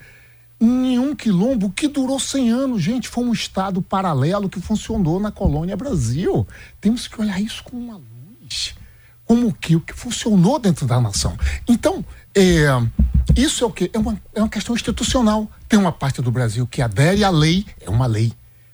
nenhum 0.59 1.15
quilombo 1.15 1.69
que 1.69 1.87
durou 1.87 2.19
100 2.19 2.49
anos, 2.49 2.81
gente. 2.81 3.07
Foi 3.07 3.23
um 3.23 3.33
estado 3.33 3.81
paralelo 3.81 4.49
que 4.49 4.59
funcionou 4.59 5.19
na 5.19 5.31
colônia 5.31 5.75
Brasil. 5.75 6.47
Temos 6.79 7.07
que 7.07 7.19
olhar 7.19 7.39
isso 7.39 7.63
com 7.63 7.77
uma 7.77 7.95
luz. 7.95 8.75
Como 9.25 9.53
que 9.53 9.75
o 9.75 9.81
que 9.81 9.93
funcionou 9.93 10.59
dentro 10.59 10.85
da 10.85 11.01
nação. 11.01 11.37
Então, 11.67 12.05
é, 12.33 12.65
isso 13.35 13.63
é 13.63 13.67
o 13.67 13.71
que? 13.71 13.89
É 13.93 13.97
uma, 13.97 14.21
é 14.33 14.39
uma 14.39 14.49
questão 14.49 14.75
institucional. 14.75 15.49
Tem 15.67 15.79
uma 15.79 15.91
parte 15.91 16.21
do 16.21 16.31
Brasil 16.31 16.67
que 16.67 16.81
adere 16.81 17.23
à 17.23 17.29
lei, 17.29 17.65
é 17.81 17.89
uma 17.89 18.05
lei. 18.05 18.29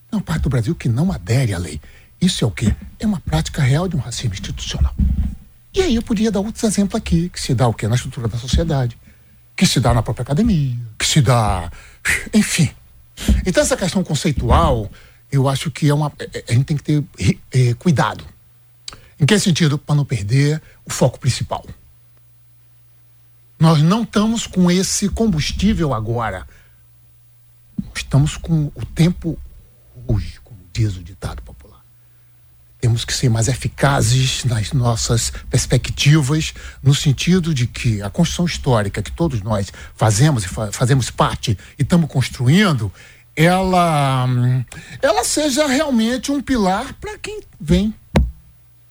Tem 0.09 0.19
uma 0.19 0.21
parte 0.21 0.43
do 0.43 0.49
Brasil 0.49 0.75
que 0.75 0.89
não 0.89 1.11
adere 1.11 1.53
à 1.53 1.57
lei. 1.57 1.79
Isso 2.19 2.43
é 2.43 2.47
o 2.47 2.51
que? 2.51 2.75
É 2.99 3.05
uma 3.05 3.19
prática 3.19 3.61
real 3.61 3.87
de 3.87 3.95
um 3.95 3.99
racismo 3.99 4.33
institucional. 4.33 4.93
E 5.73 5.81
aí 5.81 5.95
eu 5.95 6.01
podia 6.01 6.31
dar 6.31 6.39
outros 6.39 6.63
exemplos 6.63 6.95
aqui, 6.95 7.29
que 7.29 7.39
se 7.39 7.53
dá 7.53 7.67
o 7.67 7.73
que? 7.73 7.87
Na 7.87 7.95
estrutura 7.95 8.27
da 8.27 8.37
sociedade 8.37 8.97
que 9.61 9.67
se 9.67 9.79
dá 9.79 9.93
na 9.93 10.01
própria 10.01 10.23
academia, 10.23 10.75
que 10.97 11.05
se 11.05 11.21
dá. 11.21 11.71
Enfim. 12.33 12.71
Então, 13.45 13.61
essa 13.61 13.77
questão 13.77 14.03
conceitual, 14.03 14.89
eu 15.31 15.47
acho 15.47 15.69
que 15.69 15.87
é 15.87 15.93
uma. 15.93 16.11
É, 16.17 16.39
é, 16.39 16.43
a 16.49 16.53
gente 16.53 16.65
tem 16.65 16.77
que 16.77 16.83
ter 16.83 17.05
é, 17.51 17.75
cuidado. 17.75 18.25
Em 19.19 19.25
que 19.27 19.37
sentido? 19.37 19.77
Para 19.77 19.93
não 19.93 20.03
perder 20.03 20.59
o 20.83 20.89
foco 20.89 21.19
principal. 21.19 21.63
Nós 23.59 23.83
não 23.83 24.01
estamos 24.01 24.47
com 24.47 24.71
esse 24.71 25.07
combustível 25.09 25.93
agora. 25.93 26.47
Estamos 27.93 28.35
com 28.35 28.71
o 28.73 28.83
tempo 28.83 29.37
hoje, 30.07 30.39
como 30.43 30.57
diz 30.73 30.97
o 30.97 31.03
ditado 31.03 31.43
popular. 31.43 31.60
Temos 32.81 33.05
que 33.05 33.13
ser 33.13 33.29
mais 33.29 33.47
eficazes 33.47 34.43
nas 34.43 34.73
nossas 34.73 35.31
perspectivas, 35.51 36.51
no 36.81 36.95
sentido 36.95 37.53
de 37.53 37.67
que 37.67 38.01
a 38.01 38.09
construção 38.09 38.45
histórica 38.45 39.03
que 39.03 39.11
todos 39.11 39.41
nós 39.43 39.71
fazemos 39.95 40.43
e 40.43 40.47
fa 40.47 40.71
fazemos 40.71 41.11
parte 41.11 41.55
e 41.77 41.83
estamos 41.83 42.09
construindo, 42.09 42.91
ela, 43.35 44.27
ela 44.99 45.23
seja 45.23 45.67
realmente 45.67 46.31
um 46.31 46.41
pilar 46.41 46.93
para 46.95 47.19
quem 47.19 47.41
vem 47.59 47.93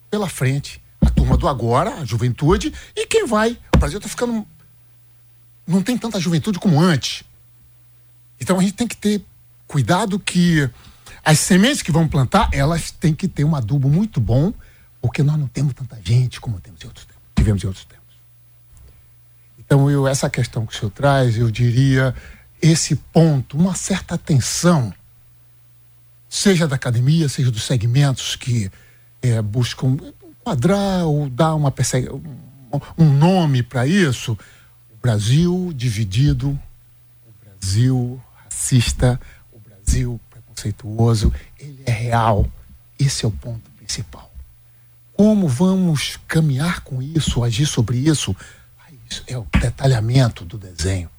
pela 0.09 0.29
frente. 0.29 0.81
A 1.01 1.09
turma 1.09 1.35
do 1.35 1.47
agora, 1.47 1.95
a 1.95 2.05
juventude, 2.05 2.73
e 2.95 3.05
quem 3.07 3.27
vai. 3.27 3.57
O 3.75 3.77
Brasil 3.77 3.97
está 3.97 4.07
ficando. 4.09 4.47
Não 5.67 5.81
tem 5.81 5.97
tanta 5.97 6.19
juventude 6.19 6.59
como 6.59 6.79
antes. 6.79 7.23
Então 8.39 8.57
a 8.57 8.61
gente 8.61 8.73
tem 8.73 8.87
que 8.87 8.97
ter 8.97 9.21
cuidado 9.67 10.19
que 10.19 10.69
as 11.23 11.39
sementes 11.39 11.81
que 11.81 11.91
vão 11.91 12.07
plantar, 12.07 12.49
elas 12.51 12.91
têm 12.91 13.13
que 13.13 13.27
ter 13.27 13.43
um 13.43 13.55
adubo 13.55 13.89
muito 13.89 14.19
bom, 14.19 14.53
porque 15.01 15.23
nós 15.23 15.37
não 15.37 15.47
temos 15.47 15.73
tanta 15.73 15.99
gente 16.03 16.39
como 16.39 16.59
temos 16.59 16.81
em 16.81 16.87
outros 16.87 17.05
tempos, 17.05 17.21
tivemos 17.35 17.63
em 17.63 17.67
outros 17.67 17.85
tempos. 17.85 18.01
Então, 19.59 19.89
eu, 19.89 20.07
essa 20.07 20.29
questão 20.29 20.65
que 20.65 20.75
o 20.75 20.77
senhor 20.77 20.91
traz, 20.91 21.37
eu 21.37 21.49
diria 21.49 22.13
esse 22.61 22.95
ponto, 22.95 23.57
uma 23.57 23.73
certa 23.73 24.15
atenção, 24.15 24.93
seja 26.29 26.67
da 26.67 26.75
academia, 26.75 27.29
seja 27.29 27.51
dos 27.51 27.63
segmentos 27.63 28.35
que 28.35 28.71
é, 29.21 29.41
buscam 29.41 29.97
enquadrar 30.41 31.05
ou 31.05 31.29
dar 31.29 31.55
uma 31.55 31.73
um 32.97 33.13
nome 33.17 33.63
para 33.63 33.85
isso. 33.85 34.37
O 34.91 34.97
Brasil 35.01 35.71
dividido, 35.75 36.49
o 36.49 37.45
Brasil 37.45 38.21
racista, 38.43 39.19
o 39.51 39.59
Brasil 39.59 40.19
preconceituoso, 40.61 41.33
ele 41.59 41.81
é 41.85 41.91
real. 41.91 42.47
Esse 42.99 43.25
é 43.25 43.27
o 43.27 43.31
ponto 43.31 43.69
principal. 43.71 44.31
Como 45.13 45.47
vamos 45.47 46.19
caminhar 46.27 46.81
com 46.81 47.01
isso, 47.01 47.43
agir 47.43 47.65
sobre 47.65 47.97
isso? 47.97 48.35
Isso 49.09 49.23
é 49.27 49.37
o 49.37 49.45
detalhamento 49.59 50.45
do 50.45 50.57
desenho. 50.57 51.09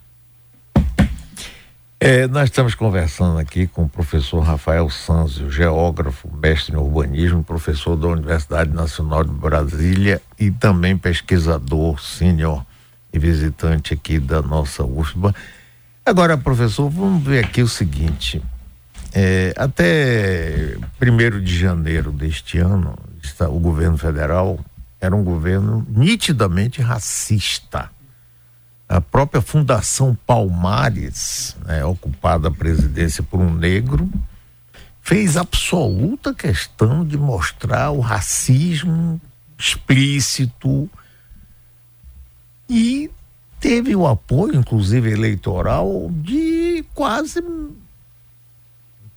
É, 2.00 2.26
nós 2.26 2.44
estamos 2.44 2.75
conversando 2.75 3.38
aqui 3.38 3.66
com 3.66 3.84
o 3.84 3.88
professor 3.88 4.40
Rafael 4.40 4.90
Sanzio, 4.90 5.50
geógrafo, 5.50 6.28
mestre 6.37 6.75
em 6.75 6.76
urbanismo, 6.76 7.44
professor 7.44 7.96
da 7.96 8.08
Universidade 8.08 8.72
Nacional 8.72 9.22
de 9.22 9.30
Brasília 9.30 10.20
e 10.38 10.50
também 10.50 10.96
pesquisador 10.96 12.00
sênior 12.00 12.64
e 13.12 13.18
visitante 13.18 13.94
aqui 13.94 14.18
da 14.18 14.42
nossa 14.42 14.82
UFBA. 14.82 15.32
Agora, 16.04 16.37
professor, 16.37 16.90
vamos 16.90 17.22
ver 17.22 17.44
aqui 17.44 17.62
o 17.62 17.68
seguinte: 17.68 18.42
é, 19.14 19.52
até 19.57 20.76
1 21.00 21.40
de 21.40 21.59
janeiro 21.59 22.11
deste 22.11 22.59
ano, 22.59 22.99
está, 23.23 23.49
o 23.49 23.59
governo 23.59 23.99
federal 23.99 24.59
era 25.00 25.14
um 25.14 25.23
governo 25.23 25.87
nitidamente 25.88 26.81
racista. 26.81 27.90
A 28.88 29.00
própria 29.00 29.42
Fundação 29.42 30.16
Palmares, 30.26 31.57
né, 31.66 31.85
ocupada 31.85 32.49
a 32.49 32.50
presidência 32.50 33.23
por 33.23 33.40
um 33.40 33.52
negro, 33.52 34.09
fez 35.02 35.37
absoluta 35.37 36.33
questão 36.33 37.04
de 37.04 37.19
mostrar 37.19 37.90
o 37.90 38.00
racismo 38.00 39.21
explícito 39.59 40.88
e 42.69 43.11
teve 43.61 43.95
o 43.95 44.07
apoio, 44.07 44.57
inclusive 44.57 45.11
eleitoral, 45.11 46.11
de 46.12 46.85
quase 46.95 47.42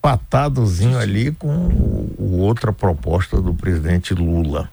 empatadozinho 0.06 1.00
ali 1.00 1.32
com 1.32 1.48
o, 1.50 2.38
outra 2.42 2.72
proposta 2.72 3.42
do 3.42 3.56
presidente 3.56 4.14
Lula. 4.14 4.70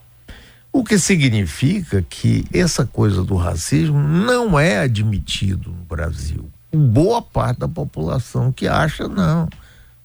O 0.71 0.83
que 0.83 0.99
significa 0.99 2.03
que 2.07 2.45
essa 2.53 2.85
coisa 2.85 3.23
do 3.23 3.35
racismo 3.35 3.97
não 3.99 4.59
é 4.59 4.79
admitido 4.79 5.71
no 5.71 5.85
Brasil. 5.85 6.49
Boa 6.71 7.21
parte 7.21 7.59
da 7.59 7.67
população 7.67 8.51
que 8.51 8.67
acha, 8.67 9.07
não. 9.07 9.47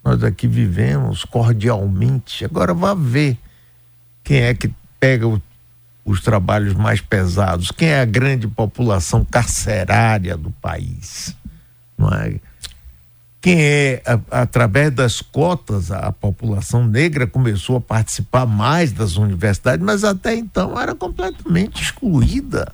Nós 0.05 0.23
aqui 0.23 0.47
vivemos 0.47 1.25
cordialmente. 1.25 2.45
Agora 2.45 2.73
vá 2.73 2.95
ver 2.95 3.39
quem 4.25 4.41
é 4.41 4.55
que 4.55 4.73
pega 4.99 5.27
o, 5.27 5.41
os 6.05 6.21
trabalhos 6.21 6.75
mais 6.75 7.01
pesados, 7.01 7.71
quem 7.71 7.89
é 7.89 8.01
a 8.01 8.07
grande 8.07 8.47
população 8.49 9.25
carcerária 9.25 10.37
do 10.37 10.51
país. 10.51 11.35
Não 11.97 12.09
é? 12.11 12.39
Quem 13.41 13.61
é, 13.61 14.03
a, 14.05 14.43
através 14.43 14.93
das 14.93 15.21
cotas, 15.21 15.91
a, 15.91 16.09
a, 16.09 16.13
população 16.13 16.87
negra 16.87 17.27
começou 17.27 17.77
a 17.77 17.81
participar 17.81 18.47
mais 18.47 18.93
das 18.93 19.17
universidades, 19.17 19.85
mas 19.85 20.03
até 20.03 20.35
então 20.35 20.79
era 20.79 20.95
completamente 20.95 21.83
excluída. 21.83 22.73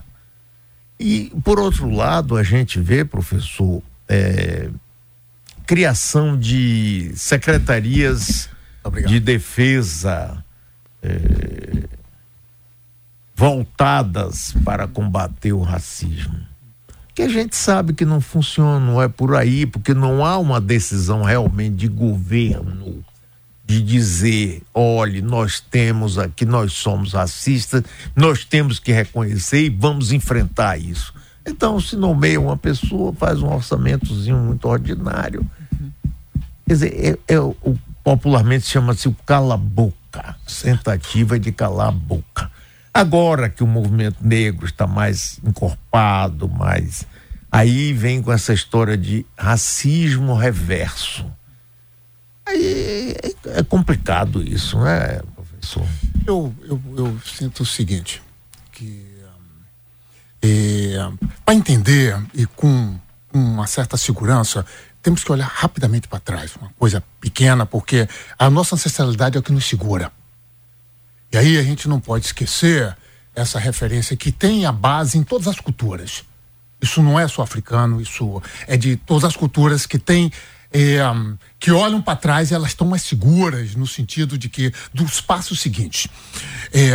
E, 0.99 1.31
por 1.45 1.59
outro 1.59 1.91
lado, 1.91 2.37
a 2.37 2.43
gente 2.43 2.81
vê, 2.81 3.05
professor, 3.05 3.83
é, 4.09 4.71
criação 5.67 6.39
de 6.39 7.13
secretarias 7.15 8.49
Obrigado. 8.83 9.11
de 9.11 9.21
defesa 9.21 10.43
é, 11.03 11.89
voltadas 13.35 14.55
para 14.65 14.87
combater 14.87 15.53
o 15.53 15.61
racismo 15.61 16.54
que 17.15 17.23
a 17.23 17.29
gente 17.29 17.55
sabe 17.55 17.93
que 17.93 18.05
não 18.05 18.21
funciona, 18.21 18.81
não 18.81 19.01
é 19.01 19.09
por 19.09 19.37
aí, 19.37 19.65
porque 19.67 19.95
não 19.95 20.25
há 20.25 20.37
uma 20.37 20.61
decisão 20.61 21.23
realmente 21.23 21.77
de 21.77 21.89
governo 21.89 23.05
de 23.67 23.81
dizer, 23.81 24.63
olhe, 24.75 25.23
nós 25.23 25.59
temos 25.59 26.19
aqui, 26.19 26.45
nós 26.45 26.73
somos 26.73 27.15
racistas, 27.15 27.83
nós 28.15 28.45
temos 28.45 28.79
que 28.79 28.93
reconhecer 28.93 29.65
e 29.65 29.71
vamos 29.71 30.13
enfrentar 30.13 30.77
isso. 30.77 31.15
Então, 31.47 31.81
se 31.81 31.97
nomeia 31.97 32.41
uma 32.41 32.57
pessoa, 32.57 33.13
faz 33.13 33.41
um 33.41 33.53
orçamentozinho 33.53 34.37
muito 34.37 34.69
ordinário. 34.69 35.49
Quer 36.67 36.73
dizer, 36.73 37.19
é, 37.29 37.35
é 37.35 37.41
o, 37.41 37.57
popularmente 38.03 38.67
chama-se 38.67 39.09
o 39.09 39.17
cala-boca, 39.25 40.37
tentativa 40.63 41.39
de 41.39 41.51
calar 41.51 41.89
a 41.89 41.93
boca. 41.93 42.51
Agora 42.95 43.51
que 43.51 43.65
o 43.65 43.67
movimento 43.67 44.25
negro 44.25 44.67
está 44.67 44.87
mais 44.87 45.41
encorpado, 45.45 46.49
mais. 46.49 47.05
Aí 47.51 47.93
vem 47.93 48.23
com 48.23 48.33
essa 48.33 48.55
história 48.55 48.97
de 48.97 49.27
racismo 49.37 50.33
reverso. 50.37 51.27
Aí 52.47 53.17
é 53.47 53.65
complicado 53.65 54.41
isso, 54.41 54.79
né, 54.79 55.21
professor? 55.35 55.85
Eu, 56.25 56.55
eu, 56.63 56.81
eu 56.97 57.19
sinto 57.25 57.65
o 57.65 57.67
seguinte, 57.67 58.23
que 58.71 59.05
é, 60.41 60.97
para 61.45 61.55
entender 61.55 62.17
e 62.33 62.47
com 62.47 62.95
uma 63.33 63.67
certa 63.67 63.97
segurança, 63.97 64.65
temos 65.03 65.25
que 65.25 65.33
olhar 65.33 65.47
rapidamente 65.47 66.07
para 66.07 66.21
trás, 66.21 66.55
uma 66.61 66.71
coisa 66.79 67.03
pequena, 67.21 67.67
porque 67.67 68.09
a 68.39 68.49
nossa 68.49 68.77
ancestralidade 68.77 69.37
é 69.37 69.41
o 69.41 69.43
que 69.43 69.53
nos 69.53 69.67
segura. 69.67 70.13
E 71.35 71.37
aí 71.37 71.59
a 71.59 71.65
gente 71.65 71.89
não 71.89 71.99
pode 71.99 72.27
esquecer 72.27 72.97
essa 73.35 73.59
referência 73.59 74.17
que 74.17 74.31
tem 74.31 74.67
a 74.67 74.71
base 74.71 75.19
em 75.19 75.25
todas 75.25 75.49
as 75.49 75.59
culturas. 75.59 76.23
Isso 76.81 77.03
não 77.03 77.19
é 77.19 77.27
só 77.27 77.43
africano, 77.43 78.01
isso 78.01 78.41
é 78.69 78.77
de 78.77 78.95
todas 78.95 79.25
as 79.25 79.35
culturas 79.35 79.85
que 79.85 79.99
têm 79.99 80.31
é, 80.73 81.01
que 81.59 81.73
olham 81.73 82.01
para 82.01 82.15
trás 82.15 82.53
e 82.53 82.55
elas 82.55 82.69
estão 82.69 82.87
mais 82.87 83.03
seguras 83.03 83.75
no 83.75 83.85
sentido 83.85 84.39
de 84.39 84.49
que 84.49 84.73
dos 84.93 85.21
passos 85.21 85.59
seguintes. 85.59 86.07
É, 86.73 86.93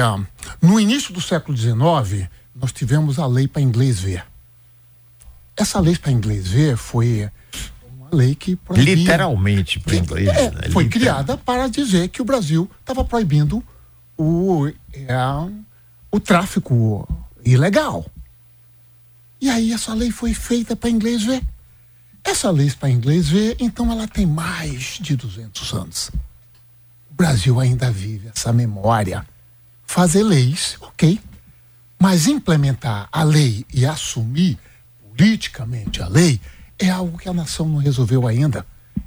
no 0.61 0.79
início 0.79 1.13
do 1.13 1.19
século 1.19 1.57
XIX, 1.57 2.29
nós 2.55 2.71
tivemos 2.71 3.19
a 3.19 3.27
lei 3.27 3.45
para 3.45 3.61
inglês 3.61 3.99
ver. 3.99 4.23
Essa 5.57 5.81
lei 5.81 5.97
para 5.97 6.13
inglês 6.13 6.47
ver 6.47 6.77
foi 6.77 7.29
uma 7.97 8.07
lei 8.13 8.35
que 8.35 8.55
proibia, 8.55 8.95
literalmente 8.95 9.81
para 9.81 9.95
inglês. 9.97 10.29
É, 10.29 10.49
né? 10.49 10.69
Foi 10.71 10.87
criada 10.87 11.35
para 11.35 11.67
dizer 11.67 12.07
que 12.07 12.21
o 12.21 12.25
Brasil 12.25 12.71
estava 12.79 13.03
proibindo 13.03 13.61
o, 14.19 14.67
é, 14.67 15.07
o 16.11 16.19
tráfico 16.19 17.07
ilegal. 17.43 18.05
E 19.39 19.49
aí 19.49 19.71
essa 19.71 19.93
lei 19.93 20.11
foi 20.11 20.33
feita 20.33 20.75
para 20.75 20.89
inglês 20.89 21.23
ver. 21.23 21.41
Essa 22.21 22.51
lei 22.51 22.69
para 22.71 22.89
inglês 22.89 23.29
ver, 23.29 23.55
então 23.59 23.89
ela 23.89 24.05
tem 24.07 24.25
mais 24.25 24.99
de 24.99 25.15
200 25.15 25.73
anos. 25.73 26.11
O 27.09 27.13
Brasil 27.13 27.57
ainda 27.61 27.89
vive 27.89 28.29
essa 28.35 28.51
memória. 28.51 29.25
Fazer 29.85 30.23
leis, 30.23 30.75
ok. 30.81 31.17
Mas 31.97 32.27
implementar 32.27 33.07
a 33.11 33.23
lei 33.23 33.65
e 33.73 33.85
assumir 33.85 34.59
politicamente 35.01 36.01
a 36.01 36.07
lei 36.09 36.41
é 36.77 36.89
algo 36.89 37.17
que 37.17 37.29
a 37.29 37.33
nação 37.33 37.67
não 37.69 37.77
resolveu 37.77 38.27
ainda. 38.27 38.65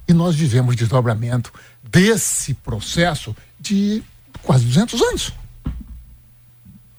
E 0.09 0.14
nós 0.14 0.35
vivemos 0.35 0.75
desdobramento 0.75 1.52
desse 1.83 2.54
processo 2.54 3.37
de 3.61 4.02
quase 4.42 4.64
200 4.64 5.00
anos. 5.00 5.32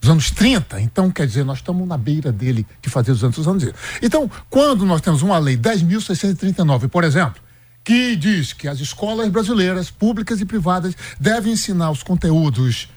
Os 0.02 0.10
anos 0.10 0.32
30, 0.32 0.82
então 0.82 1.10
quer 1.10 1.26
dizer, 1.26 1.46
nós 1.46 1.60
estamos 1.60 1.88
na 1.88 1.98
beira 1.98 2.30
dele 2.30 2.66
de 2.82 2.90
fazer 2.90 3.12
200 3.12 3.48
anos. 3.48 3.64
Então, 4.02 4.30
quando 4.50 4.86
nós 4.86 5.00
temos 5.00 5.22
uma 5.22 5.38
lei 5.38 5.56
10.639, 5.56 6.90
por 6.90 7.06
exemplo, 7.06 7.42
que 7.84 8.16
diz 8.16 8.52
que 8.52 8.68
as 8.68 8.80
escolas 8.80 9.30
brasileiras, 9.30 9.90
públicas 9.90 10.42
e 10.42 10.46
privadas, 10.46 10.96
devem 11.20 11.54
ensinar 11.54 11.90
os 11.92 12.04
conteúdos 12.04 12.90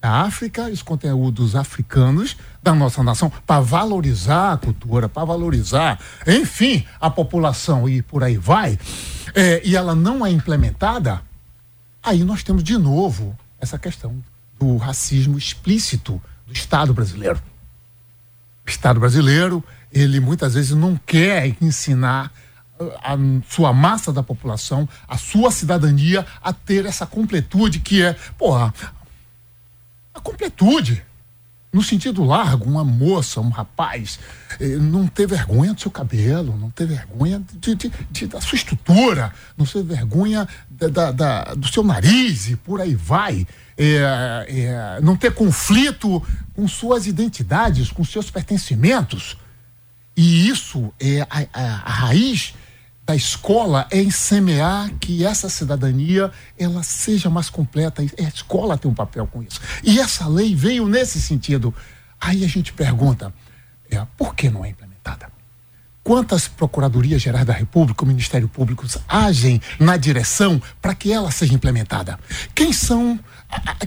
da 0.00 0.22
África, 0.22 0.64
os 0.64 0.82
conteúdos 0.82 1.54
africanos 1.54 2.36
da 2.62 2.74
nossa 2.74 3.02
nação, 3.02 3.30
para 3.46 3.60
valorizar 3.60 4.52
a 4.52 4.56
cultura, 4.56 5.08
para 5.08 5.26
valorizar, 5.26 5.98
enfim, 6.26 6.86
a 6.98 7.10
população 7.10 7.88
e 7.88 8.00
por 8.00 8.24
aí 8.24 8.38
vai, 8.38 8.78
é, 9.34 9.60
e 9.64 9.76
ela 9.76 9.94
não 9.94 10.24
é 10.24 10.30
implementada, 10.30 11.22
aí 12.02 12.24
nós 12.24 12.42
temos 12.42 12.62
de 12.62 12.76
novo 12.76 13.36
essa 13.60 13.78
questão 13.78 14.22
do 14.58 14.76
racismo 14.76 15.38
explícito 15.38 16.20
do 16.46 16.52
Estado 16.52 16.92
brasileiro. 16.92 17.40
O 18.66 18.70
Estado 18.70 19.00
brasileiro, 19.00 19.64
ele 19.92 20.20
muitas 20.20 20.54
vezes 20.54 20.72
não 20.72 20.96
quer 21.06 21.56
ensinar 21.60 22.32
a 23.02 23.16
sua 23.48 23.72
massa 23.72 24.12
da 24.12 24.22
população, 24.22 24.88
a 25.06 25.18
sua 25.18 25.50
cidadania 25.50 26.26
a 26.42 26.52
ter 26.52 26.86
essa 26.86 27.06
completude 27.06 27.80
que 27.80 28.02
é, 28.02 28.14
porra, 28.38 28.72
a 30.14 30.20
completude. 30.20 31.04
No 31.72 31.82
sentido 31.84 32.24
largo, 32.24 32.68
uma 32.68 32.82
moça, 32.82 33.40
um 33.40 33.48
rapaz, 33.48 34.18
eh, 34.58 34.76
não 34.76 35.06
ter 35.06 35.28
vergonha 35.28 35.72
do 35.72 35.80
seu 35.80 35.90
cabelo, 35.90 36.56
não 36.58 36.68
ter 36.68 36.84
vergonha 36.84 37.40
de, 37.60 37.76
de, 37.76 37.92
de 38.10 38.26
da 38.26 38.40
sua 38.40 38.56
estrutura, 38.56 39.32
não 39.56 39.64
ter 39.64 39.84
vergonha 39.84 40.48
da, 40.68 41.12
da, 41.12 41.44
do 41.54 41.68
seu 41.68 41.84
nariz 41.84 42.48
e 42.48 42.56
por 42.56 42.80
aí 42.80 42.96
vai. 42.96 43.46
É, 43.78 44.46
é, 44.48 45.00
não 45.00 45.16
ter 45.16 45.32
conflito 45.32 46.20
com 46.54 46.66
suas 46.66 47.06
identidades, 47.06 47.92
com 47.92 48.04
seus 48.04 48.30
pertencimentos. 48.30 49.36
E 50.16 50.48
isso 50.48 50.92
é 50.98 51.22
a, 51.22 51.46
a, 51.52 51.64
a 51.84 51.92
raiz 51.92 52.52
da 53.04 53.16
escola 53.16 53.86
é 53.90 54.00
em 54.00 54.10
semear 54.10 54.90
que 55.00 55.24
essa 55.24 55.48
cidadania 55.48 56.30
ela 56.58 56.82
seja 56.82 57.28
mais 57.28 57.50
completa. 57.50 58.02
A 58.02 58.22
escola 58.22 58.78
tem 58.78 58.90
um 58.90 58.94
papel 58.94 59.26
com 59.26 59.42
isso. 59.42 59.60
E 59.82 59.98
essa 59.98 60.28
lei 60.28 60.54
veio 60.54 60.86
nesse 60.86 61.20
sentido. 61.20 61.74
Aí 62.20 62.44
a 62.44 62.48
gente 62.48 62.72
pergunta, 62.72 63.32
é, 63.90 64.06
por 64.16 64.34
que 64.34 64.48
não 64.48 64.64
é 64.64 64.68
implementada? 64.68 65.30
Quantas 66.02 66.48
procuradorias 66.48 67.20
gerais 67.20 67.44
da 67.44 67.52
República, 67.52 68.04
o 68.04 68.06
Ministério 68.06 68.48
Público 68.48 68.86
agem 69.06 69.60
na 69.78 69.96
direção 69.96 70.60
para 70.80 70.94
que 70.94 71.12
ela 71.12 71.30
seja 71.30 71.52
implementada? 71.52 72.18
Quem 72.54 72.72
são 72.72 73.18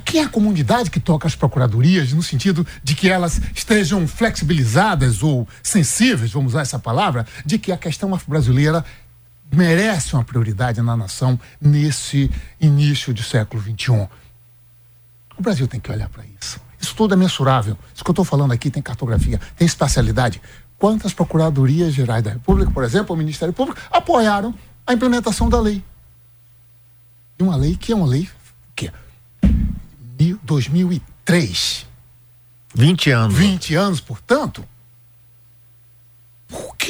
quem 0.03 0.21
é 0.21 0.25
a 0.25 0.29
comunidade 0.29 0.91
que 0.91 0.99
toca 0.99 1.25
as 1.25 1.35
procuradorias, 1.35 2.11
no 2.11 2.21
sentido 2.21 2.67
de 2.83 2.95
que 2.95 3.09
elas 3.09 3.41
estejam 3.55 4.05
flexibilizadas 4.07 5.23
ou 5.23 5.47
sensíveis, 5.61 6.31
vamos 6.31 6.53
usar 6.53 6.61
essa 6.61 6.77
palavra, 6.77 7.25
de 7.45 7.57
que 7.57 7.71
a 7.71 7.77
questão 7.77 8.13
afro-brasileira 8.13 8.83
merece 9.53 10.13
uma 10.13 10.23
prioridade 10.23 10.81
na 10.81 10.97
nação 10.97 11.39
nesse 11.61 12.29
início 12.59 13.13
de 13.13 13.23
século 13.23 13.61
XXI. 13.61 14.07
O 15.37 15.41
Brasil 15.41 15.67
tem 15.67 15.79
que 15.79 15.91
olhar 15.91 16.09
para 16.09 16.23
isso. 16.39 16.59
Isso 16.79 16.95
tudo 16.95 17.13
é 17.13 17.17
mensurável. 17.17 17.77
Isso 17.93 18.03
que 18.03 18.09
eu 18.09 18.13
estou 18.13 18.25
falando 18.25 18.51
aqui 18.51 18.69
tem 18.69 18.81
cartografia, 18.81 19.39
tem 19.55 19.65
espacialidade. 19.65 20.41
Quantas 20.77 21.13
procuradorias 21.13 21.93
gerais 21.93 22.23
da 22.23 22.31
República, 22.31 22.71
por 22.71 22.83
exemplo, 22.83 23.15
o 23.15 23.17
Ministério 23.17 23.53
Público, 23.53 23.79
apoiaram 23.89 24.53
a 24.85 24.93
implementação 24.93 25.47
da 25.47 25.59
lei? 25.59 25.83
E 27.39 27.43
uma 27.43 27.55
lei 27.55 27.77
que 27.77 27.93
é 27.93 27.95
uma 27.95 28.05
lei 28.05 28.29
que 28.75 28.91
2003. 30.43 31.85
20 32.75 33.11
anos. 33.11 33.37
20 33.37 33.75
anos, 33.75 34.01
portanto, 34.01 34.61
por 34.61 34.67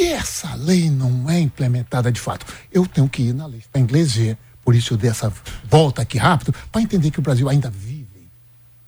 que 0.04 0.10
essa 0.12 0.54
lei 0.56 0.90
não 0.90 1.30
é 1.30 1.40
implementada 1.40 2.12
de 2.12 2.20
fato? 2.20 2.46
Eu 2.70 2.86
tenho 2.86 3.08
que 3.08 3.22
ir 3.22 3.34
na 3.34 3.46
lei 3.46 3.64
para 3.72 3.80
inglês 3.80 4.14
ver, 4.14 4.38
por 4.62 4.76
isso 4.76 4.94
eu 4.94 4.98
dei 4.98 5.10
essa 5.10 5.32
volta 5.64 6.02
aqui 6.02 6.18
rápido, 6.18 6.54
para 6.70 6.82
entender 6.82 7.10
que 7.10 7.20
o 7.20 7.22
Brasil 7.22 7.48
ainda 7.48 7.70
vive 7.70 8.30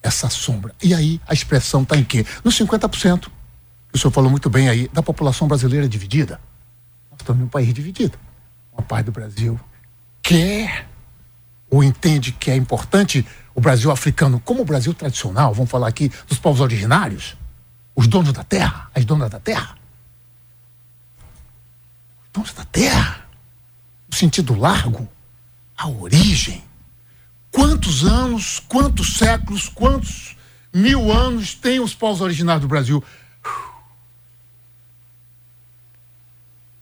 essa 0.03 0.29
sombra. 0.29 0.75
E 0.83 0.93
aí 0.93 1.21
a 1.25 1.33
expressão 1.33 1.83
está 1.83 1.95
em 1.95 2.03
quê? 2.03 2.25
Nos 2.43 2.59
50%. 2.59 3.29
O 3.93 3.97
senhor 3.97 4.11
falou 4.11 4.29
muito 4.29 4.49
bem 4.49 4.67
aí, 4.67 4.89
da 4.91 5.01
população 5.01 5.47
brasileira 5.47 5.87
dividida. 5.87 6.37
Nós 7.09 7.21
estamos 7.21 7.41
em 7.41 7.45
um 7.45 7.49
país 7.49 7.73
dividido. 7.73 8.19
Uma 8.73 8.81
parte 8.81 9.05
do 9.05 9.13
Brasil 9.13 9.57
quer 10.21 10.85
ou 11.69 11.81
entende 11.81 12.33
que 12.33 12.51
é 12.51 12.57
importante 12.57 13.25
o 13.53 13.61
Brasil 13.61 13.89
africano 13.89 14.41
como 14.43 14.63
o 14.63 14.65
Brasil 14.65 14.93
tradicional, 14.93 15.53
vamos 15.53 15.71
falar 15.71 15.87
aqui 15.87 16.11
dos 16.27 16.39
povos 16.39 16.59
originários, 16.59 17.37
os 17.95 18.05
donos 18.05 18.33
da 18.33 18.43
terra, 18.43 18.89
as 18.93 19.05
donas 19.05 19.29
da 19.29 19.39
terra 19.39 19.77
donos 22.35 22.53
da 22.53 22.65
terra, 22.65 23.25
no 24.09 24.15
sentido 24.15 24.53
largo, 24.53 25.07
a 25.77 25.87
origem. 25.87 26.63
Quantos 27.49 28.03
anos, 28.03 28.59
quantos 28.59 29.17
séculos, 29.17 29.69
quantos 29.69 30.35
mil 30.73 31.11
anos 31.11 31.55
tem 31.55 31.79
os 31.79 31.93
povos 31.93 32.19
originários 32.19 32.61
do 32.61 32.67
Brasil? 32.67 33.03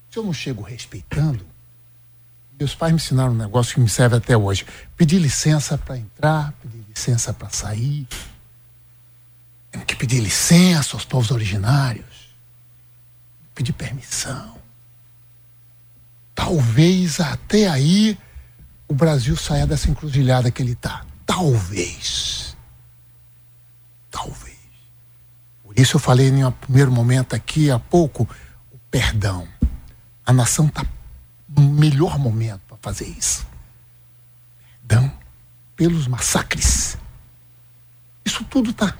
Se 0.09 0.17
eu 0.17 0.23
não 0.23 0.33
chego 0.33 0.63
respeitando, 0.63 1.45
meus 2.59 2.73
pais 2.73 2.91
me 2.91 2.97
ensinaram 2.97 3.33
um 3.33 3.37
negócio 3.37 3.75
que 3.75 3.79
me 3.79 3.89
serve 3.89 4.15
até 4.15 4.35
hoje: 4.35 4.65
pedir 4.97 5.19
licença 5.19 5.77
para 5.77 5.97
entrar, 5.97 6.51
pedir 6.53 6.83
licença 6.89 7.33
para 7.33 7.49
sair. 7.49 8.07
Temos 9.71 9.87
que 9.87 9.95
pedir 9.95 10.19
licença 10.19 10.95
aos 10.95 11.05
povos 11.05 11.31
originários, 11.31 12.05
pedir 13.55 13.73
permissão 13.73 14.62
talvez 16.35 17.19
até 17.19 17.67
aí 17.67 18.17
o 18.87 18.93
Brasil 18.93 19.35
saia 19.35 19.65
dessa 19.65 19.89
encruzilhada 19.89 20.51
que 20.51 20.61
ele 20.61 20.73
está. 20.73 21.05
Talvez. 21.25 22.55
Talvez. 24.11 24.57
Por 25.63 25.79
isso 25.79 25.95
eu 25.95 25.99
falei 25.99 26.29
em 26.29 26.45
um 26.45 26.51
primeiro 26.51 26.91
momento 26.91 27.35
aqui 27.35 27.71
há 27.71 27.79
pouco 27.79 28.27
o 28.71 28.77
perdão. 28.91 29.47
A 30.25 30.31
nação 30.31 30.67
está 30.67 30.85
no 31.49 31.61
melhor 31.69 32.19
momento 32.19 32.61
para 32.67 32.77
fazer 32.81 33.07
isso. 33.07 33.45
Perdão 34.87 35.23
pelos 35.75 36.07
massacres. 36.07 36.97
Isso 38.23 38.43
tudo 38.45 38.71
está. 38.71 38.95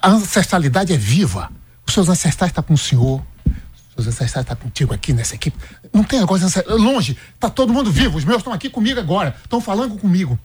A 0.00 0.08
ancestralidade 0.10 0.92
é 0.92 0.96
viva. 0.96 1.50
Os 1.86 1.92
seus 1.92 2.08
ancestrais 2.08 2.50
estão 2.50 2.62
tá 2.62 2.68
com 2.68 2.74
o 2.74 2.78
senhor. 2.78 3.24
Os 4.00 4.08
ancestrais 4.08 4.44
estão 4.44 4.56
tá 4.56 4.56
contigo 4.56 4.92
aqui 4.94 5.12
nessa 5.12 5.34
equipe. 5.34 5.56
Não 5.92 6.02
tem 6.02 6.20
negócio 6.20 6.46
longe. 6.76 7.16
Está 7.34 7.50
todo 7.50 7.72
mundo 7.72 7.90
vivo. 7.90 8.18
Os 8.18 8.24
meus 8.24 8.38
estão 8.38 8.52
aqui 8.52 8.68
comigo 8.68 8.98
agora. 8.98 9.36
Estão 9.42 9.60
falando 9.60 9.98
comigo. 9.98 10.38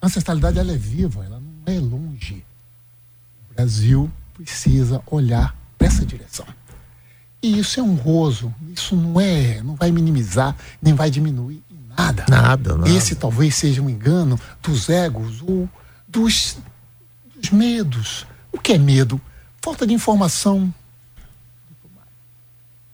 A 0.00 0.06
ancestralidade 0.06 0.58
ela 0.58 0.72
é 0.72 0.76
viva, 0.76 1.24
ela 1.24 1.40
não 1.40 1.74
é 1.74 1.78
longe. 1.78 2.44
O 3.50 3.54
Brasil 3.54 4.10
precisa 4.34 5.02
olhar 5.06 5.54
para 5.76 5.86
essa 5.86 6.06
direção. 6.06 6.46
E 7.42 7.58
isso 7.58 7.80
é 7.80 7.82
honroso. 7.82 8.54
Isso 8.74 8.96
não 8.96 9.20
é, 9.20 9.62
não 9.62 9.74
vai 9.74 9.90
minimizar, 9.90 10.56
nem 10.80 10.94
vai 10.94 11.10
diminuir 11.10 11.62
nada. 11.96 12.24
Nada, 12.28 12.76
nada. 12.76 12.90
Esse 12.90 13.14
talvez 13.14 13.54
seja 13.54 13.82
um 13.82 13.90
engano 13.90 14.38
dos 14.62 14.88
egos 14.88 15.42
ou 15.42 15.68
dos, 16.08 16.56
dos 17.36 17.50
medos. 17.50 18.26
O 18.52 18.58
que 18.58 18.72
é 18.72 18.78
medo? 18.78 19.20
Falta 19.62 19.86
de 19.86 19.92
informação. 19.92 20.72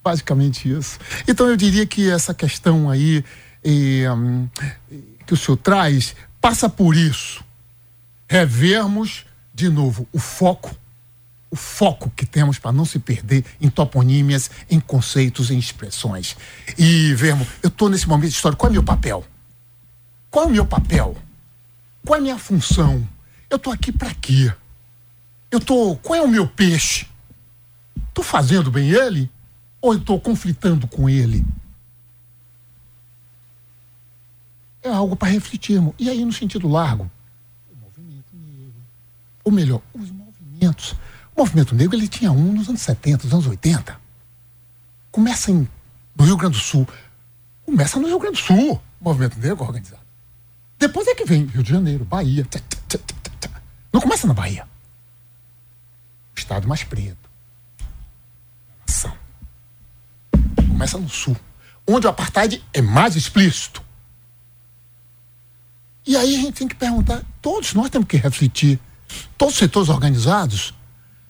Basicamente 0.07 0.71
isso. 0.71 1.01
Então 1.27 1.49
eu 1.49 1.57
diria 1.57 1.85
que 1.85 2.09
essa 2.09 2.33
questão 2.33 2.88
aí 2.88 3.25
um, 4.16 4.49
que 5.27 5.35
o 5.35 5.37
senhor 5.37 5.57
traz 5.57 6.14
passa 6.40 6.69
por 6.69 6.97
isso. 6.97 7.45
Revermos 8.29 9.27
de 9.53 9.69
novo 9.69 10.07
o 10.12 10.21
foco, 10.21 10.73
o 11.51 11.57
foco 11.57 12.09
que 12.14 12.25
temos 12.25 12.57
para 12.57 12.71
não 12.71 12.85
se 12.85 13.01
perder 13.01 13.45
em 13.61 13.69
toponímias, 13.69 14.49
em 14.71 14.79
conceitos, 14.79 15.51
em 15.51 15.59
expressões. 15.59 16.37
E 16.79 17.12
vermos, 17.14 17.49
eu 17.61 17.66
estou 17.66 17.88
nesse 17.88 18.09
momento 18.09 18.31
de 18.31 18.37
história, 18.37 18.57
qual 18.57 18.69
é 18.69 18.71
o 18.71 18.75
meu 18.75 18.85
papel? 18.85 19.25
Qual 20.31 20.45
é 20.45 20.49
o 20.49 20.53
meu 20.53 20.66
papel? 20.66 21.16
Qual 22.05 22.14
é 22.14 22.21
a 22.21 22.23
minha 22.23 22.38
função? 22.38 23.05
Eu 23.51 23.57
estou 23.57 23.73
aqui 23.73 23.90
para 23.90 24.14
quê? 24.14 24.55
Eu 25.51 25.59
tô, 25.59 25.97
qual 25.97 26.16
é 26.16 26.23
o 26.23 26.29
meu 26.29 26.47
peixe? 26.47 27.09
Estou 28.09 28.23
fazendo 28.23 28.71
bem 28.71 28.90
ele 28.90 29.29
ou 29.87 29.94
estou 29.94 30.20
conflitando 30.20 30.87
com 30.88 31.09
ele? 31.09 31.44
É 34.83 34.88
algo 34.88 35.16
para 35.16 35.29
refletirmos. 35.29 35.94
E 35.99 36.11
aí, 36.11 36.25
no 36.25 36.33
sentido 36.33 36.68
largo, 36.68 37.11
o 37.72 37.77
movimento 37.77 38.35
negro, 38.35 38.75
ou 39.44 39.53
melhor, 39.53 39.83
os 39.94 40.11
movimentos. 40.11 40.94
O 41.35 41.40
movimento 41.40 41.75
negro 41.75 41.96
ele 41.96 42.09
tinha 42.09 42.33
um 42.33 42.53
nos 42.53 42.68
anos 42.68 42.81
70, 42.81 43.25
nos 43.25 43.33
anos 43.33 43.46
80. 43.46 44.01
Começa 45.11 45.51
em, 45.51 45.68
no 46.16 46.25
Rio 46.25 46.37
Grande 46.37 46.57
do 46.57 46.62
Sul. 46.62 46.87
Começa 47.64 47.99
no 48.01 48.07
Rio 48.07 48.18
Grande 48.18 48.40
do 48.40 48.44
Sul, 48.44 48.83
o 49.01 49.05
movimento 49.05 49.38
negro 49.38 49.64
organizado. 49.64 50.03
Depois 50.79 51.07
é 51.07 51.14
que 51.14 51.25
vem 51.25 51.46
Rio 51.46 51.62
de 51.62 51.70
Janeiro, 51.70 52.05
Bahia. 52.05 52.46
Não 53.92 54.01
começa 54.01 54.27
na 54.27 54.35
Bahia. 54.35 54.66
O 56.35 56.38
estado 56.38 56.68
mais 56.68 56.85
preto. 56.85 57.31
Nação. 58.87 59.16
Começa 60.76 60.98
no 60.98 61.08
sul, 61.08 61.34
onde 61.88 62.06
o 62.06 62.10
apartheid 62.10 62.62
é 62.70 62.82
mais 62.82 63.16
explícito. 63.16 63.82
E 66.06 66.14
aí 66.14 66.36
a 66.36 66.38
gente 66.38 66.52
tem 66.52 66.68
que 66.68 66.74
perguntar, 66.74 67.22
todos 67.40 67.72
nós 67.72 67.88
temos 67.88 68.06
que 68.06 68.18
refletir, 68.18 68.78
todos 69.38 69.54
os 69.54 69.58
setores 69.58 69.88
organizados, 69.88 70.74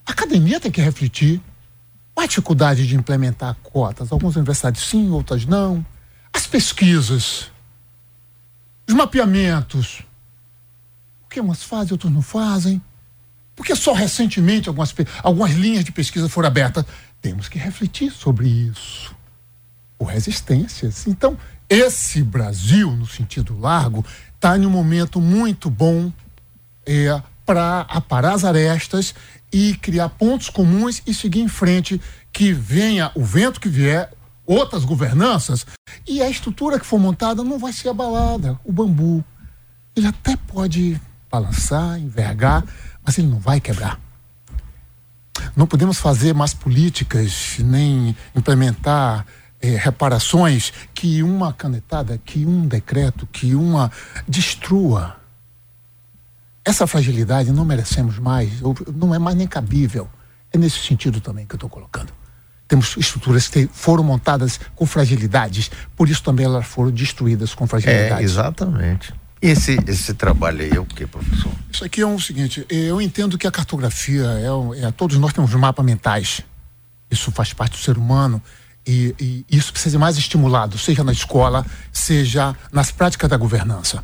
a 0.05 0.11
academia 0.11 0.59
tem 0.59 0.73
que 0.73 0.81
refletir. 0.81 1.41
a 2.17 2.27
dificuldade 2.27 2.89
de 2.89 2.97
implementar 2.97 3.55
cotas. 3.63 4.11
Algumas 4.11 4.35
universidades 4.35 4.83
sim, 4.83 5.11
outras 5.11 5.45
não. 5.45 5.87
As 6.33 6.45
pesquisas, 6.47 7.53
os 8.89 8.95
mapeamentos. 8.95 10.01
O 11.25 11.29
que 11.29 11.39
umas 11.39 11.63
fazem, 11.63 11.93
outros 11.93 12.11
não 12.11 12.23
fazem. 12.23 12.83
Porque 13.55 13.77
só 13.77 13.93
recentemente 13.93 14.69
algumas, 14.69 14.93
algumas 15.23 15.53
linhas 15.53 15.85
de 15.85 15.93
pesquisa 15.93 16.29
foram 16.29 16.49
abertas. 16.49 16.85
Temos 17.23 17.49
que 17.49 17.59
refletir 17.59 18.11
sobre 18.11 18.49
isso. 18.49 19.15
O 19.99 20.05
resistências. 20.05 21.07
Então, 21.07 21.39
esse 21.69 22.23
Brasil, 22.23 22.91
no 22.93 23.07
sentido 23.07 23.59
largo, 23.59 24.05
está 24.35 24.57
em 24.57 24.67
um 24.67 24.71
momento 24.71 25.21
muito 25.21 25.69
bom 25.69 26.13
é, 26.85 27.21
para 27.45 27.81
aparar 27.89 28.35
as 28.35 28.45
arestas 28.45 29.15
e 29.53 29.75
criar 29.77 30.11
pontos 30.11 30.51
comuns 30.51 31.03
e 31.07 31.15
seguir 31.15 31.41
em 31.41 31.49
frente. 31.49 32.01
Que 32.33 32.53
venha 32.53 33.11
o 33.15 33.25
vento 33.25 33.61
que 33.61 33.69
vier, 33.69 34.13
outras 34.45 34.85
governanças, 34.85 35.67
e 36.07 36.23
a 36.23 36.29
estrutura 36.29 36.79
que 36.79 36.87
for 36.87 36.99
montada 36.99 37.43
não 37.43 37.59
vai 37.59 37.73
ser 37.73 37.89
abalada. 37.89 38.61
O 38.65 38.71
bambu, 38.71 39.25
ele 39.97 40.07
até 40.07 40.37
pode 40.37 41.01
balançar, 41.31 41.99
envergar, 41.99 42.65
mas 43.05 43.19
ele 43.19 43.29
não 43.29 43.39
vai 43.39 43.61
quebrar. 43.61 43.99
Não 45.57 45.67
podemos 45.67 45.99
fazer 45.99 46.35
mais 46.35 46.55
políticas, 46.55 47.57
nem 47.59 48.15
implementar 48.35 49.27
é, 49.61 49.77
reparações 49.77 50.73
que 50.95 51.23
uma 51.23 51.53
canetada, 51.53 52.19
que 52.25 52.45
um 52.45 52.67
decreto, 52.67 53.27
que 53.27 53.55
uma 53.55 53.91
destrua. 54.27 55.17
Essa 56.65 56.87
fragilidade 56.87 57.53
não 57.53 57.65
merecemos 57.65 58.19
mais, 58.19 58.51
não 58.95 59.15
é 59.15 59.19
mais 59.19 59.37
nem 59.37 59.47
cabível. 59.47 60.09
É 60.53 60.59
nesse 60.59 60.79
sentido 60.81 61.21
também 61.21 61.47
que 61.47 61.55
eu 61.55 61.57
estou 61.57 61.71
colocando. 61.71 62.13
Temos 62.69 62.97
estruturas 62.97 63.47
que 63.47 63.69
foram 63.73 64.03
montadas 64.03 64.59
com 64.75 64.85
fragilidades, 64.85 65.71
por 65.97 66.09
isso 66.09 66.23
também 66.23 66.45
elas 66.45 66.67
foram 66.67 66.91
destruídas 66.91 67.55
com 67.55 67.67
fragilidades. 67.67 68.19
É, 68.19 68.23
exatamente. 68.23 69.15
Esse, 69.41 69.79
esse 69.87 70.15
trabalho 70.15 70.63
aí 70.63 70.71
é 70.71 70.81
o 70.81 70.85
que, 70.85 71.07
professor? 71.07 71.53
Isso 71.71 71.85
aqui 71.85 72.01
é 72.01 72.07
o 72.07 72.09
um 72.09 72.19
seguinte, 72.19 72.67
eu 72.69 73.01
entendo 73.01 73.39
que 73.39 73.47
a 73.47 73.51
cartografia 73.53 74.25
é, 74.25 74.87
é, 74.87 74.91
todos 74.91 75.17
nós 75.19 75.33
temos 75.33 75.55
mapas 75.55 75.85
mentais. 75.85 76.41
Isso 77.09 77.31
faz 77.31 77.53
parte 77.53 77.73
do 77.73 77.79
ser 77.79 77.97
humano 77.97 78.43
e, 78.87 79.15
e, 79.19 79.45
isso 79.57 79.73
precisa 79.73 79.93
ser 79.93 79.99
mais 79.99 80.17
estimulado, 80.17 80.79
seja 80.79 81.03
na 81.03 81.11
escola, 81.11 81.67
seja 81.93 82.55
nas 82.71 82.93
práticas 82.93 83.29
da 83.29 83.37
governança. 83.37 84.03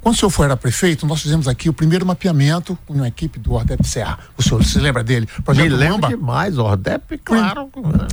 Quando 0.00 0.16
o 0.16 0.18
senhor 0.18 0.30
foi 0.30 0.46
era 0.46 0.56
prefeito, 0.56 1.06
nós 1.06 1.22
fizemos 1.22 1.46
aqui 1.46 1.68
o 1.68 1.72
primeiro 1.72 2.04
mapeamento 2.04 2.76
com 2.84 2.94
uma 2.94 3.06
equipe 3.06 3.38
do 3.38 3.52
Ordep 3.52 3.86
Serra. 3.86 4.18
O 4.36 4.42
senhor 4.42 4.64
se 4.64 4.78
lembra 4.78 5.04
dele? 5.04 5.26
Projeto 5.44 5.70
Me 5.70 5.76
lembro 5.76 6.02
Mamba? 6.02 6.08
demais, 6.08 6.58
Ordep, 6.58 7.16
claro. 7.18 7.70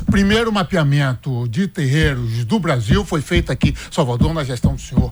Primeiro 0.09 0.51
mapeamento 0.51 1.47
de 1.47 1.67
terreiros 1.67 2.45
do 2.45 2.59
Brasil 2.59 3.03
foi 3.03 3.21
feito 3.21 3.51
aqui, 3.51 3.75
Salvador, 3.89 4.33
na 4.33 4.43
gestão 4.43 4.75
do 4.75 4.81
senhor. 4.81 5.11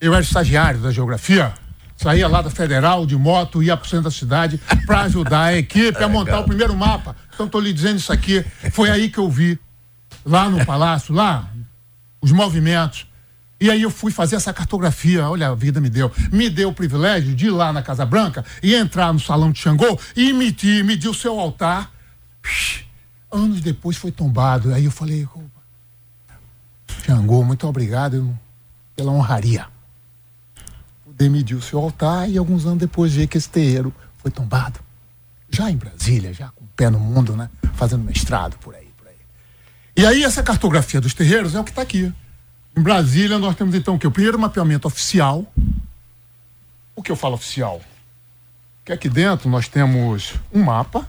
Eu 0.00 0.12
era 0.12 0.22
estagiário 0.22 0.80
da 0.80 0.90
geografia, 0.90 1.54
saía 1.96 2.28
lá 2.28 2.42
da 2.42 2.50
Federal 2.50 3.06
de 3.06 3.16
moto, 3.16 3.62
ia 3.62 3.76
para 3.76 3.86
o 3.86 3.88
centro 3.88 4.04
da 4.04 4.10
cidade 4.10 4.60
para 4.86 5.02
ajudar 5.02 5.44
a 5.44 5.56
equipe 5.56 6.02
a 6.02 6.08
montar 6.08 6.40
o 6.40 6.44
primeiro 6.44 6.76
mapa. 6.76 7.16
Então 7.32 7.46
estou 7.46 7.60
lhe 7.60 7.72
dizendo 7.72 7.98
isso 7.98 8.12
aqui. 8.12 8.44
Foi 8.72 8.90
aí 8.90 9.08
que 9.08 9.18
eu 9.18 9.30
vi, 9.30 9.58
lá 10.24 10.48
no 10.48 10.64
palácio, 10.64 11.14
lá, 11.14 11.48
os 12.20 12.32
movimentos. 12.32 13.06
E 13.60 13.70
aí 13.70 13.82
eu 13.82 13.90
fui 13.90 14.10
fazer 14.10 14.36
essa 14.36 14.52
cartografia, 14.52 15.28
olha, 15.28 15.48
a 15.48 15.54
vida 15.54 15.80
me 15.80 15.88
deu. 15.88 16.10
Me 16.32 16.50
deu 16.50 16.70
o 16.70 16.74
privilégio 16.74 17.34
de 17.34 17.46
ir 17.46 17.50
lá 17.50 17.72
na 17.72 17.82
Casa 17.82 18.04
Branca 18.04 18.44
e 18.62 18.74
entrar 18.74 19.12
no 19.12 19.20
salão 19.20 19.52
de 19.52 19.60
Xangô 19.60 19.98
e 20.16 20.32
medir, 20.32 20.82
medir 20.82 21.08
o 21.08 21.14
seu 21.14 21.38
altar. 21.38 21.92
Anos 23.30 23.60
depois 23.60 23.96
foi 23.96 24.10
tombado. 24.10 24.74
Aí 24.74 24.84
eu 24.84 24.90
falei, 24.90 25.28
Xangô, 27.06 27.44
muito 27.44 27.66
obrigado 27.68 28.36
pela 28.96 29.12
honraria 29.12 29.66
o 31.54 31.62
seu 31.62 31.78
altar 31.78 32.28
e 32.28 32.38
alguns 32.38 32.66
anos 32.66 32.78
depois 32.78 33.12
ver 33.12 33.26
que 33.26 33.36
esse 33.36 33.48
terreiro 33.48 33.94
foi 34.18 34.30
tombado. 34.30 34.80
Já 35.50 35.70
em 35.70 35.76
Brasília, 35.76 36.32
já 36.32 36.48
com 36.48 36.64
o 36.64 36.68
pé 36.74 36.88
no 36.88 36.98
mundo, 36.98 37.36
né? 37.36 37.50
Fazendo 37.74 38.04
mestrado 38.04 38.56
por 38.58 38.74
aí, 38.74 38.88
por 38.96 39.06
aí. 39.06 39.16
E 39.96 40.06
aí 40.06 40.24
essa 40.24 40.42
cartografia 40.42 41.00
dos 41.00 41.12
terreiros 41.12 41.54
é 41.54 41.60
o 41.60 41.64
que 41.64 41.70
está 41.70 41.82
aqui. 41.82 42.12
Em 42.76 42.82
Brasília 42.82 43.38
nós 43.38 43.54
temos 43.54 43.74
então 43.74 43.94
o 43.94 43.98
que? 43.98 44.06
O 44.06 44.10
primeiro 44.10 44.38
mapeamento 44.38 44.88
oficial. 44.88 45.46
O 46.96 47.02
que 47.02 47.12
eu 47.12 47.16
falo 47.16 47.34
oficial? 47.34 47.80
Que 48.84 48.92
aqui 48.92 49.08
dentro 49.08 49.48
nós 49.48 49.68
temos 49.68 50.34
um 50.52 50.62
mapa. 50.62 51.06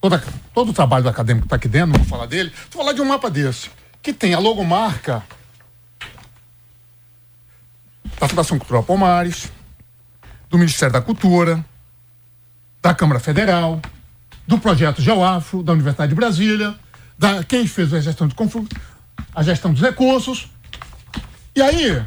Toda, 0.00 0.22
todo 0.54 0.70
o 0.70 0.74
trabalho 0.74 1.04
do 1.04 1.08
acadêmico 1.08 1.46
está 1.46 1.56
aqui 1.56 1.68
dentro, 1.68 1.88
não 1.88 1.98
vou 1.98 2.06
falar 2.06 2.26
dele. 2.26 2.52
Vou 2.70 2.82
falar 2.82 2.92
de 2.92 3.00
um 3.00 3.04
mapa 3.04 3.30
desse, 3.30 3.70
que 4.02 4.12
tem 4.12 4.34
a 4.34 4.38
logomarca 4.38 5.22
da 8.20 8.28
Fundação 8.28 8.58
Cultural 8.58 8.82
Palmares, 8.82 9.50
do 10.50 10.58
Ministério 10.58 10.92
da 10.92 11.00
Cultura, 11.00 11.64
da 12.82 12.94
Câmara 12.94 13.18
Federal, 13.18 13.80
do 14.46 14.58
Projeto 14.58 15.00
Geoafro, 15.00 15.62
da 15.62 15.72
Universidade 15.72 16.10
de 16.10 16.14
Brasília, 16.14 16.78
da, 17.18 17.42
quem 17.42 17.66
fez 17.66 17.94
a 17.94 18.00
gestão 18.00 18.28
de 18.28 18.34
conflito, 18.34 18.78
a 19.34 19.42
gestão 19.42 19.72
dos 19.72 19.80
recursos. 19.80 20.50
E 21.56 21.62
aí, 21.62 22.04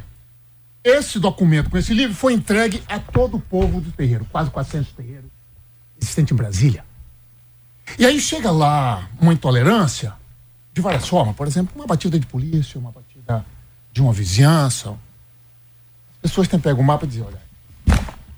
esse 0.83 1.19
documento 1.19 1.69
com 1.69 1.77
esse 1.77 1.93
livro 1.93 2.15
foi 2.15 2.33
entregue 2.33 2.83
a 2.87 2.99
todo 2.99 3.37
o 3.37 3.39
povo 3.39 3.81
do 3.81 3.91
terreiro, 3.91 4.25
quase 4.31 4.51
400 4.51 4.91
terreiros 4.91 5.31
existentes 5.99 6.31
em 6.31 6.35
Brasília. 6.35 6.85
E 7.97 8.05
aí 8.05 8.19
chega 8.19 8.51
lá 8.51 9.09
uma 9.19 9.33
intolerância 9.33 10.13
de 10.73 10.81
várias 10.81 11.07
formas, 11.07 11.35
por 11.35 11.47
exemplo, 11.47 11.73
uma 11.75 11.87
batida 11.87 12.19
de 12.19 12.25
polícia, 12.25 12.79
uma 12.79 12.91
batida 12.91 13.45
de 13.91 14.01
uma 14.01 14.13
vizinhança. 14.13 14.95
As 16.23 16.31
pessoas 16.31 16.47
têm 16.47 16.59
pego 16.59 16.81
o 16.81 16.83
mapa 16.83 17.05
e 17.05 17.07
dizem, 17.07 17.23
olha, 17.23 17.41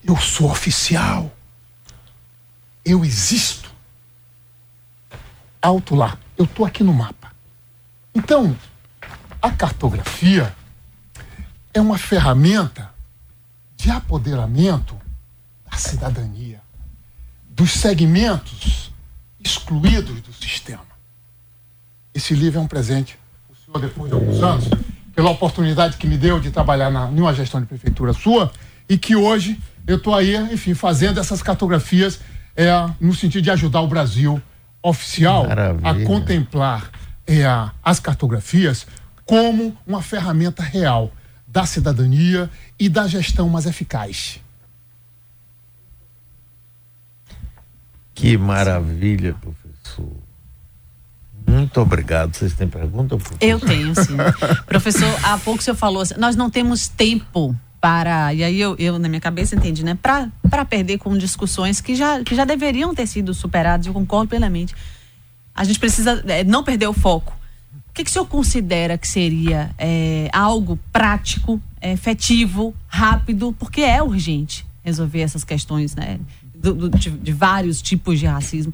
eu 0.04 0.18
sou 0.18 0.50
oficial. 0.50 1.32
Eu 2.84 3.06
existo. 3.06 3.72
Alto 5.62 5.96
lá. 5.96 6.18
Eu 6.38 6.46
estou 6.46 6.66
aqui 6.66 6.84
no 6.84 6.94
mapa. 6.94 7.32
Então, 8.14 8.58
a 9.42 9.52
cartografia 9.52 10.56
é 11.74 11.80
uma 11.80 11.98
ferramenta 11.98 12.94
de 13.76 13.92
apoderamento 13.92 15.00
da 15.70 15.78
cidadania, 15.78 16.62
dos 17.50 17.72
segmentos 17.72 18.92
excluídos 19.40 20.22
do 20.22 20.34
sistema. 20.34 20.86
Esse 22.14 22.34
livro 22.34 22.60
é 22.60 22.64
um 22.64 22.68
presente. 22.68 23.20
O 23.50 23.56
senhor, 23.56 23.80
depois 23.80 24.10
de 24.10 24.16
alguns 24.16 24.42
anos, 24.42 24.66
pela 25.16 25.30
oportunidade 25.30 25.98
que 25.98 26.06
me 26.06 26.18
deu 26.18 26.40
de 26.40 26.52
trabalhar 26.52 26.92
na, 26.92 27.10
em 27.10 27.20
uma 27.20 27.34
gestão 27.34 27.62
de 27.62 27.66
prefeitura 27.66 28.12
sua, 28.12 28.52
e 28.88 28.98
que 28.98 29.16
hoje 29.16 29.58
eu 29.88 29.96
estou 29.96 30.14
aí, 30.14 30.36
enfim, 30.54 30.74
fazendo 30.74 31.20
essas 31.20 31.42
cartografias 31.42 32.20
é, 32.56 32.70
no 33.00 33.14
sentido 33.14 33.44
de 33.44 33.52
ajudar 33.52 33.82
o 33.82 33.88
Brasil 33.88 34.42
oficial 34.84 35.48
Maravilha. 35.48 35.90
a 35.90 36.06
contemplar 36.06 36.92
é, 37.26 37.44
as 37.84 38.00
cartografias 38.00 38.86
como 39.26 39.76
uma 39.88 40.02
ferramenta 40.02 40.62
real 40.62 41.12
da 41.48 41.66
cidadania 41.66 42.50
e 42.78 42.90
da 42.90 43.08
gestão 43.08 43.50
mais 43.50 43.66
eficaz. 43.66 44.40
Que 48.14 48.38
maravilha, 48.38 49.34
professor. 49.34 50.25
Muito 51.48 51.80
obrigado. 51.80 52.36
Vocês 52.36 52.54
têm 52.54 52.68
pergunta? 52.68 53.16
Professor? 53.18 53.38
Eu 53.42 53.60
tenho, 53.60 53.96
sim. 53.96 54.18
professor, 54.66 55.20
há 55.24 55.38
pouco 55.38 55.60
o 55.60 55.64
senhor 55.64 55.76
falou, 55.76 56.02
assim, 56.02 56.16
nós 56.18 56.36
não 56.36 56.50
temos 56.50 56.88
tempo 56.88 57.56
para. 57.86 58.34
E 58.34 58.44
aí 58.44 58.60
eu, 58.60 58.76
eu 58.80 58.98
na 58.98 59.08
minha 59.08 59.22
cabeça 59.22 59.56
entendi, 59.56 59.86
né? 59.86 59.96
Para 60.02 60.66
perder 60.66 60.98
com 60.98 61.16
discussões 61.16 61.80
que 61.80 61.96
já, 61.96 62.24
que 62.24 62.34
já 62.34 62.44
deveriam 62.44 62.96
ter 62.96 63.06
sido 63.06 63.34
superadas, 63.34 63.86
eu 63.86 63.94
concordo 63.94 64.30
plenamente. 64.30 64.74
A 65.54 65.64
gente 65.64 65.80
precisa 65.80 66.24
é, 66.28 66.44
não 66.44 66.64
perder 66.64 66.88
o 66.88 66.94
foco. 66.94 67.38
O 67.90 67.94
que, 67.94 68.04
que 68.04 68.10
o 68.10 68.14
senhor 68.14 68.26
considera 68.26 68.98
que 68.98 69.08
seria 69.08 69.70
é, 69.78 70.30
algo 70.34 70.80
prático, 70.92 71.62
é, 71.80 71.94
efetivo, 71.94 72.76
rápido, 72.88 73.56
porque 73.58 73.82
é 73.82 74.02
urgente 74.02 74.66
resolver 74.84 75.22
essas 75.22 75.44
questões, 75.44 75.96
né? 75.96 76.20
Do, 76.54 76.74
do, 76.74 76.90
de, 76.90 77.12
de, 77.12 77.32
vários 77.32 77.82
tipos 77.82 78.20
de 78.20 78.26
racismo. 78.26 78.74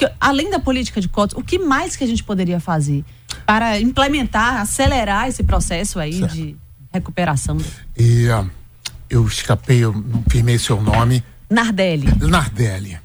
Que, 0.00 0.10
além 0.18 0.48
da 0.48 0.58
política 0.58 0.98
de 0.98 1.10
cotas, 1.10 1.36
o 1.36 1.44
que 1.44 1.58
mais 1.58 1.94
que 1.94 2.02
a 2.02 2.06
gente 2.06 2.24
poderia 2.24 2.58
fazer 2.58 3.04
para 3.44 3.78
implementar, 3.78 4.58
acelerar 4.58 5.28
esse 5.28 5.42
processo 5.42 5.98
aí 5.98 6.20
certo. 6.20 6.34
de 6.34 6.56
recuperação. 6.90 7.58
E 7.94 8.26
uh, 8.28 8.50
eu 9.10 9.26
escapei, 9.26 9.84
eu 9.84 9.92
não 9.92 10.24
firmei 10.26 10.58
seu 10.58 10.80
nome. 10.80 11.22
Nardelli. 11.50 12.06
Nardelli. 12.18 12.98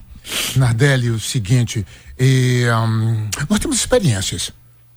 Nardelli, 0.55 1.09
o 1.09 1.19
seguinte, 1.19 1.85
e, 2.17 2.63
um, 2.69 3.29
nós 3.49 3.59
temos 3.59 3.75
experiências. 3.75 4.53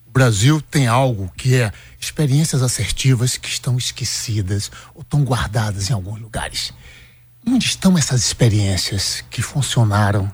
O 0.07 0.13
Brasil 0.13 0.61
tem 0.61 0.87
algo 0.87 1.33
que 1.37 1.57
é 1.57 1.73
experiências 2.01 2.63
assertivas 2.63 3.37
que 3.37 3.49
estão 3.49 3.77
esquecidas 3.77 4.71
ou 4.95 5.03
estão 5.03 5.25
guardadas 5.25 5.91
em 5.91 5.95
alguns 5.95 6.21
lugares. 6.21 6.73
Onde 7.45 7.67
estão 7.67 7.99
essas 7.99 8.25
experiências 8.25 9.25
que 9.29 9.43
funcionaram, 9.43 10.33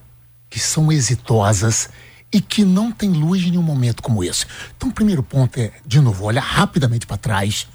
que 0.54 0.60
são 0.60 0.92
exitosas 0.92 1.88
e 2.32 2.40
que 2.40 2.64
não 2.64 2.92
tem 2.92 3.10
luz 3.10 3.42
em 3.42 3.50
nenhum 3.50 3.62
momento 3.62 4.00
como 4.00 4.22
esse? 4.22 4.46
Então, 4.76 4.88
o 4.88 4.92
primeiro 4.92 5.20
ponto 5.20 5.58
é, 5.58 5.72
de 5.84 5.98
novo, 5.98 6.24
olhar 6.24 6.44
rapidamente 6.44 7.08
para 7.08 7.16
trás 7.16 7.66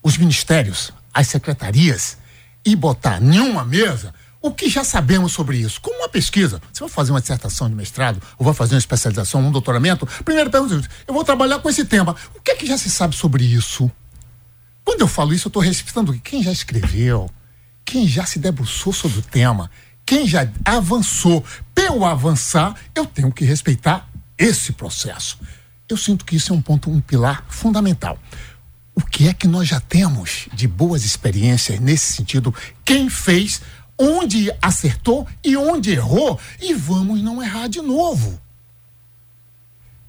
os 0.00 0.16
ministérios, 0.16 0.92
as 1.12 1.26
secretarias 1.26 2.16
e 2.64 2.76
botar 2.76 3.20
em 3.20 3.40
uma 3.40 3.64
mesa 3.64 4.14
o 4.40 4.52
que 4.52 4.70
já 4.70 4.84
sabemos 4.84 5.32
sobre 5.32 5.56
isso. 5.56 5.80
Como 5.80 5.98
uma 5.98 6.08
pesquisa. 6.08 6.62
Você 6.72 6.78
vai 6.78 6.88
fazer 6.88 7.10
uma 7.10 7.20
dissertação 7.20 7.68
de 7.68 7.74
mestrado 7.74 8.22
ou 8.38 8.44
vai 8.44 8.54
fazer 8.54 8.76
uma 8.76 8.78
especialização, 8.78 9.40
um 9.40 9.50
doutoramento? 9.50 10.06
Primeiro 10.24 10.48
pergunta, 10.48 10.88
eu 11.08 11.12
vou 11.12 11.24
trabalhar 11.24 11.58
com 11.58 11.68
esse 11.68 11.84
tema. 11.84 12.14
O 12.36 12.40
que 12.40 12.52
é 12.52 12.54
que 12.54 12.66
já 12.66 12.78
se 12.78 12.88
sabe 12.88 13.16
sobre 13.16 13.42
isso? 13.42 13.90
Quando 14.84 15.00
eu 15.00 15.08
falo 15.08 15.34
isso, 15.34 15.48
eu 15.48 15.50
estou 15.50 15.60
respeitando 15.60 16.12
quem 16.20 16.40
já 16.40 16.52
escreveu, 16.52 17.28
quem 17.84 18.06
já 18.06 18.24
se 18.24 18.38
debruçou 18.38 18.92
sobre 18.92 19.18
o 19.18 19.22
tema, 19.22 19.68
quem 20.08 20.26
já 20.26 20.48
avançou. 20.64 21.44
Eu 21.88 22.04
avançar, 22.04 22.76
eu 22.94 23.04
tenho 23.04 23.32
que 23.32 23.44
respeitar 23.44 24.08
esse 24.36 24.72
processo. 24.72 25.38
Eu 25.88 25.96
sinto 25.96 26.24
que 26.24 26.36
isso 26.36 26.52
é 26.52 26.56
um 26.56 26.62
ponto, 26.62 26.90
um 26.90 27.00
pilar 27.00 27.44
fundamental 27.48 28.18
o 28.98 29.00
que 29.00 29.28
é 29.28 29.32
que 29.32 29.46
nós 29.46 29.68
já 29.68 29.78
temos 29.78 30.48
de 30.52 30.66
boas 30.66 31.04
experiências 31.04 31.78
nesse 31.78 32.14
sentido? 32.14 32.52
Quem 32.84 33.08
fez, 33.08 33.62
onde 33.96 34.50
acertou 34.60 35.24
e 35.44 35.56
onde 35.56 35.92
errou, 35.92 36.36
e 36.60 36.74
vamos 36.74 37.22
não 37.22 37.40
errar 37.40 37.68
de 37.68 37.80
novo. 37.80 38.40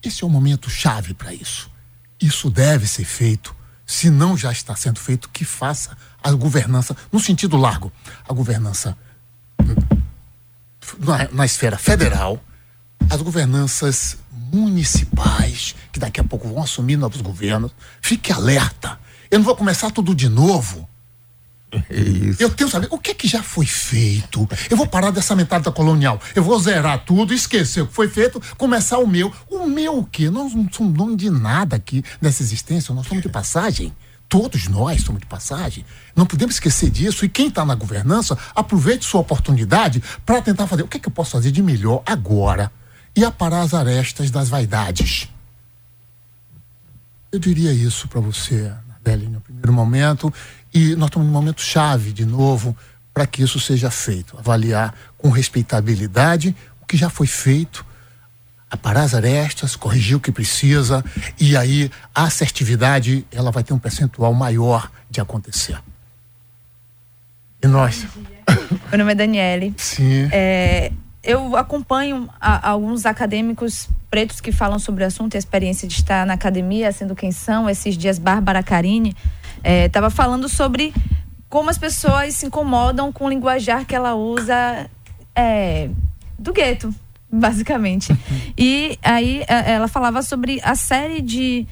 Esse 0.01 0.23
é 0.23 0.27
o 0.27 0.29
momento 0.29 0.71
chave 0.71 1.13
para 1.13 1.31
isso. 1.31 1.69
Isso 2.19 2.49
deve 2.49 2.87
ser 2.87 3.05
feito, 3.05 3.55
se 3.85 4.09
não 4.09 4.35
já 4.35 4.51
está 4.51 4.75
sendo 4.75 4.99
feito, 4.99 5.29
que 5.29 5.45
faça 5.45 5.95
a 6.23 6.31
governança, 6.31 6.97
no 7.11 7.19
sentido 7.19 7.57
largo, 7.57 7.91
a 8.27 8.33
governança 8.33 8.97
na, 10.99 11.29
na 11.31 11.45
esfera 11.45 11.77
federal, 11.77 12.41
as 13.09 13.21
governanças 13.21 14.17
municipais, 14.51 15.75
que 15.91 15.99
daqui 15.99 16.19
a 16.19 16.23
pouco 16.23 16.47
vão 16.47 16.61
assumir 16.61 16.97
novos 16.97 17.21
governos. 17.21 17.71
Fique 18.01 18.31
alerta. 18.31 18.99
Eu 19.29 19.39
não 19.39 19.45
vou 19.45 19.55
começar 19.55 19.91
tudo 19.91 20.15
de 20.15 20.27
novo. 20.27 20.87
É 21.71 21.99
isso. 21.99 22.41
Eu 22.41 22.49
tenho 22.49 22.67
que 22.67 22.73
saber 22.73 22.87
o 22.89 22.97
que, 22.97 23.13
que 23.13 23.27
já 23.27 23.43
foi 23.43 23.65
feito. 23.65 24.47
Eu 24.69 24.75
vou 24.75 24.87
parar 24.87 25.11
dessa 25.11 25.35
mentalidade 25.35 25.75
colonial. 25.75 26.19
Eu 26.33 26.43
vou 26.43 26.59
zerar 26.59 27.05
tudo, 27.05 27.33
esquecer 27.33 27.81
o 27.81 27.87
que 27.87 27.93
foi 27.93 28.07
feito, 28.07 28.41
começar 28.57 28.97
o 28.97 29.07
meu. 29.07 29.31
O 29.49 29.67
meu 29.67 29.99
o 29.99 30.03
quê? 30.03 30.29
Nós 30.29 30.53
não 30.53 30.67
somos 30.71 30.93
dono 30.93 31.15
de 31.15 31.29
nada 31.29 31.75
aqui 31.75 32.03
nessa 32.19 32.41
existência, 32.41 32.93
nós 32.93 33.05
somos 33.05 33.21
de 33.21 33.29
passagem. 33.29 33.93
Todos 34.29 34.67
nós 34.67 35.01
somos 35.01 35.19
de 35.19 35.25
passagem. 35.25 35.83
Não 36.15 36.23
podemos 36.23 36.55
esquecer 36.55 36.91
disso. 36.91 37.25
E 37.25 37.29
quem 37.29 37.47
está 37.47 37.65
na 37.65 37.73
governança, 37.73 38.37
aproveite 38.55 39.03
sua 39.03 39.21
oportunidade 39.21 40.03
para 40.23 40.39
tentar 40.39 40.67
fazer 40.67 40.83
o 40.83 40.87
que, 40.87 40.99
que 40.99 41.07
eu 41.07 41.11
posso 41.11 41.31
fazer 41.31 41.51
de 41.51 41.63
melhor 41.63 42.03
agora 42.05 42.71
e 43.15 43.25
aparar 43.25 43.61
as 43.61 43.73
arestas 43.73 44.29
das 44.29 44.47
vaidades. 44.47 45.27
Eu 47.31 47.39
diria 47.39 47.73
isso 47.73 48.07
para 48.07 48.21
você, 48.21 48.71
Nardelli, 48.87 49.27
no 49.27 49.41
primeiro 49.41 49.73
momento, 49.73 50.31
e 50.71 50.95
nós 50.95 51.09
estamos 51.09 51.27
num 51.27 51.33
momento 51.33 51.61
chave, 51.61 52.13
de 52.13 52.25
novo, 52.25 52.77
para 53.11 53.25
que 53.25 53.41
isso 53.41 53.59
seja 53.59 53.89
feito. 53.89 54.37
Avaliar 54.37 54.93
com 55.17 55.29
respeitabilidade 55.29 56.55
o 56.81 56.85
que 56.85 56.95
já 56.95 57.09
foi 57.09 57.27
feito, 57.27 57.83
aparar 58.69 59.01
as 59.01 59.13
arestas, 59.13 59.75
corrigir 59.75 60.15
o 60.15 60.19
que 60.19 60.31
precisa, 60.31 61.03
e 61.39 61.57
aí 61.57 61.89
a 62.13 62.23
assertividade 62.23 63.25
ela 63.31 63.51
vai 63.51 63.63
ter 63.63 63.73
um 63.73 63.79
percentual 63.79 64.33
maior 64.33 64.91
de 65.09 65.19
acontecer. 65.19 65.77
E 67.61 67.67
nós? 67.67 68.05
Meu 68.89 68.99
nome 68.99 69.11
é 69.11 69.15
Daniele. 69.15 69.73
Sim. 69.77 70.29
É, 70.31 70.91
eu 71.23 71.55
acompanho 71.55 72.29
a, 72.39 72.69
alguns 72.69 73.05
acadêmicos 73.05 73.89
pretos 74.09 74.39
que 74.39 74.51
falam 74.51 74.79
sobre 74.79 75.03
o 75.03 75.07
assunto 75.07 75.33
e 75.33 75.37
a 75.37 75.39
experiência 75.39 75.87
de 75.87 75.95
estar 75.95 76.25
na 76.25 76.33
academia, 76.33 76.91
sendo 76.91 77.15
quem 77.15 77.31
são. 77.31 77.69
Esses 77.69 77.97
dias, 77.97 78.17
Bárbara 78.17 78.63
Carini 78.63 79.15
estava 79.85 80.07
é, 80.07 80.09
falando 80.09 80.47
sobre 80.47 80.93
como 81.49 81.69
as 81.69 81.77
pessoas 81.77 82.35
se 82.35 82.45
incomodam 82.45 83.11
com 83.11 83.25
o 83.25 83.29
linguajar 83.29 83.85
que 83.85 83.95
ela 83.95 84.15
usa 84.15 84.89
é, 85.35 85.89
do 86.37 86.53
gueto, 86.53 86.93
basicamente. 87.31 88.15
e 88.57 88.97
aí 89.03 89.43
é, 89.47 89.73
ela 89.73 89.87
falava 89.87 90.21
sobre 90.21 90.59
a 90.63 90.75
série 90.75 91.21
de 91.21 91.67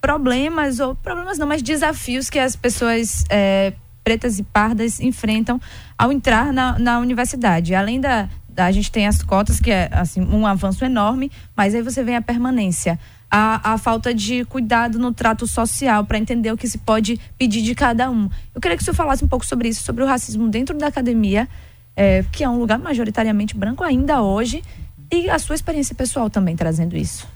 problemas, 0.00 0.80
ou 0.80 0.94
problemas 0.94 1.38
não, 1.38 1.46
mas 1.46 1.62
desafios 1.62 2.30
que 2.30 2.38
as 2.38 2.54
pessoas 2.56 3.24
é, 3.28 3.72
pretas 4.04 4.38
e 4.38 4.42
pardas 4.42 5.00
enfrentam 5.00 5.60
ao 5.96 6.12
entrar 6.12 6.52
na, 6.52 6.78
na 6.78 6.98
universidade. 6.98 7.74
Além 7.74 8.00
da, 8.00 8.28
a 8.56 8.72
gente 8.72 8.90
tem 8.90 9.06
as 9.06 9.22
cotas, 9.22 9.60
que 9.60 9.70
é 9.70 9.88
assim, 9.92 10.20
um 10.20 10.46
avanço 10.46 10.84
enorme, 10.84 11.30
mas 11.56 11.74
aí 11.74 11.82
você 11.82 12.02
vem 12.02 12.16
a 12.16 12.22
permanência. 12.22 12.98
A, 13.30 13.74
a 13.74 13.78
falta 13.78 14.14
de 14.14 14.44
cuidado 14.46 14.98
no 14.98 15.12
trato 15.12 15.46
social 15.46 16.04
para 16.06 16.16
entender 16.16 16.50
o 16.50 16.56
que 16.56 16.66
se 16.66 16.78
pode 16.78 17.20
pedir 17.36 17.60
de 17.60 17.74
cada 17.74 18.10
um. 18.10 18.30
Eu 18.54 18.60
queria 18.60 18.76
que 18.76 18.82
o 18.82 18.84
senhor 18.84 18.94
falasse 18.94 19.22
um 19.22 19.28
pouco 19.28 19.44
sobre 19.44 19.68
isso, 19.68 19.82
sobre 19.82 20.02
o 20.02 20.06
racismo 20.06 20.48
dentro 20.48 20.76
da 20.78 20.86
academia, 20.86 21.46
é, 21.94 22.24
que 22.32 22.42
é 22.42 22.48
um 22.48 22.58
lugar 22.58 22.78
majoritariamente 22.78 23.54
branco 23.54 23.84
ainda 23.84 24.22
hoje, 24.22 24.62
e 25.10 25.30
a 25.30 25.38
sua 25.38 25.54
experiência 25.54 25.94
pessoal 25.94 26.28
também 26.28 26.56
trazendo 26.56 26.96
isso. 26.96 27.26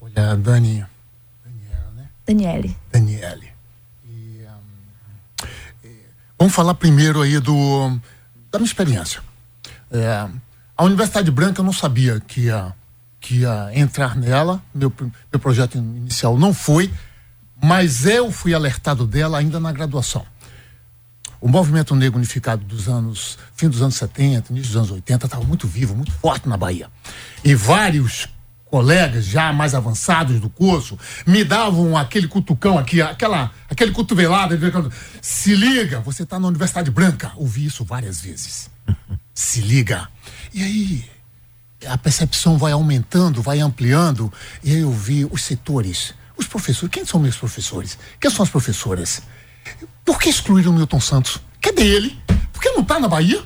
Olha, 0.00 0.36
Dani. 0.36 0.84
Daniela, 1.44 1.92
né? 1.94 2.08
Daniele. 2.26 2.76
Daniele. 2.90 3.48
E, 4.06 4.44
um, 4.46 5.46
e, 5.84 5.96
vamos 6.38 6.54
falar 6.54 6.74
primeiro 6.74 7.20
aí 7.20 7.38
do, 7.38 7.98
da 8.50 8.58
minha 8.58 8.66
experiência. 8.66 9.20
É, 9.90 10.28
a 10.76 10.84
Universidade 10.84 11.30
Branca 11.30 11.60
eu 11.60 11.64
não 11.64 11.72
sabia 11.72 12.20
que 12.20 12.42
ia, 12.42 12.74
que 13.20 13.40
ia 13.40 13.70
entrar 13.74 14.16
nela. 14.16 14.62
Meu, 14.74 14.92
meu 15.00 15.40
projeto 15.40 15.76
inicial 15.76 16.38
não 16.38 16.54
foi, 16.54 16.92
mas 17.62 18.06
eu 18.06 18.30
fui 18.30 18.54
alertado 18.54 19.06
dela 19.06 19.38
ainda 19.38 19.60
na 19.60 19.72
graduação. 19.72 20.24
O 21.40 21.48
movimento 21.48 21.94
negro 21.94 22.18
unificado 22.18 22.64
dos 22.64 22.88
anos, 22.88 23.38
fim 23.54 23.68
dos 23.68 23.80
anos 23.80 23.94
70, 23.94 24.52
início 24.52 24.68
dos 24.68 24.76
anos 24.76 24.90
80, 24.90 25.26
estava 25.26 25.44
muito 25.44 25.68
vivo, 25.68 25.94
muito 25.94 26.12
forte 26.12 26.48
na 26.48 26.56
Bahia. 26.56 26.90
E 27.44 27.54
vários 27.54 28.28
colegas 28.70 29.24
já 29.24 29.52
mais 29.52 29.74
avançados 29.74 30.40
do 30.40 30.48
curso 30.48 30.98
me 31.26 31.42
davam 31.44 31.96
aquele 31.96 32.28
cutucão 32.28 32.78
aqui, 32.78 33.00
aquela, 33.00 33.50
aquele 33.68 33.92
cotovelado. 33.92 34.58
Se 35.20 35.54
liga, 35.54 36.00
você 36.00 36.22
está 36.22 36.38
na 36.38 36.48
Universidade 36.48 36.90
Branca. 36.90 37.32
Ouvi 37.36 37.66
isso 37.66 37.84
várias 37.84 38.20
vezes. 38.20 38.70
Se 39.34 39.60
liga. 39.60 40.08
E 40.52 40.62
aí 40.62 41.04
a 41.86 41.96
percepção 41.96 42.58
vai 42.58 42.72
aumentando, 42.72 43.40
vai 43.40 43.60
ampliando. 43.60 44.32
E 44.64 44.72
aí 44.72 44.80
eu 44.80 44.90
vi 44.90 45.24
os 45.24 45.42
setores, 45.42 46.12
os 46.36 46.46
professores. 46.46 46.90
Quem 46.92 47.04
são 47.04 47.20
meus 47.20 47.36
professores? 47.36 47.96
Quem 48.20 48.30
são 48.30 48.42
as 48.42 48.50
professoras? 48.50 49.22
Por 50.04 50.18
que 50.18 50.28
excluíram 50.28 50.70
o 50.70 50.74
Milton 50.74 51.00
Santos? 51.00 51.40
Cadê 51.60 51.86
ele? 51.86 52.18
Por 52.52 52.62
que 52.62 52.70
não 52.70 52.82
está 52.82 52.98
na 52.98 53.08
Bahia? 53.08 53.42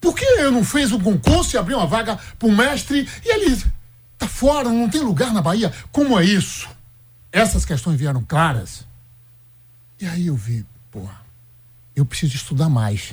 Por 0.00 0.14
que 0.14 0.26
não 0.50 0.64
fez 0.64 0.90
um 0.90 0.98
concurso 0.98 1.54
e 1.54 1.58
abriu 1.58 1.78
uma 1.78 1.86
vaga 1.86 2.18
para 2.38 2.48
um 2.48 2.56
mestre 2.56 3.08
e 3.24 3.28
ele 3.28 3.52
está 4.12 4.26
fora, 4.26 4.68
não 4.68 4.88
tem 4.88 5.00
lugar 5.00 5.32
na 5.32 5.40
Bahia? 5.40 5.72
Como 5.92 6.18
é 6.18 6.24
isso? 6.24 6.68
Essas 7.30 7.64
questões 7.64 7.98
vieram 7.98 8.22
claras. 8.22 8.84
E 10.00 10.06
aí 10.06 10.26
eu 10.26 10.34
vi, 10.34 10.66
porra, 10.90 11.20
eu 11.94 12.04
preciso 12.04 12.34
estudar 12.34 12.68
mais. 12.68 13.12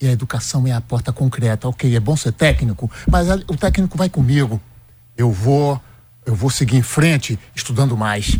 E 0.00 0.06
a 0.06 0.12
educação 0.12 0.66
é 0.66 0.72
a 0.72 0.80
porta 0.80 1.12
concreta. 1.12 1.68
Ok, 1.68 1.94
é 1.94 2.00
bom 2.00 2.16
ser 2.16 2.32
técnico, 2.32 2.90
mas 3.10 3.28
o 3.48 3.56
técnico 3.56 3.98
vai 3.98 4.08
comigo. 4.08 4.60
Eu 5.16 5.30
vou, 5.30 5.80
eu 6.24 6.34
vou 6.34 6.50
seguir 6.50 6.76
em 6.76 6.82
frente 6.82 7.38
estudando 7.54 7.96
mais. 7.96 8.38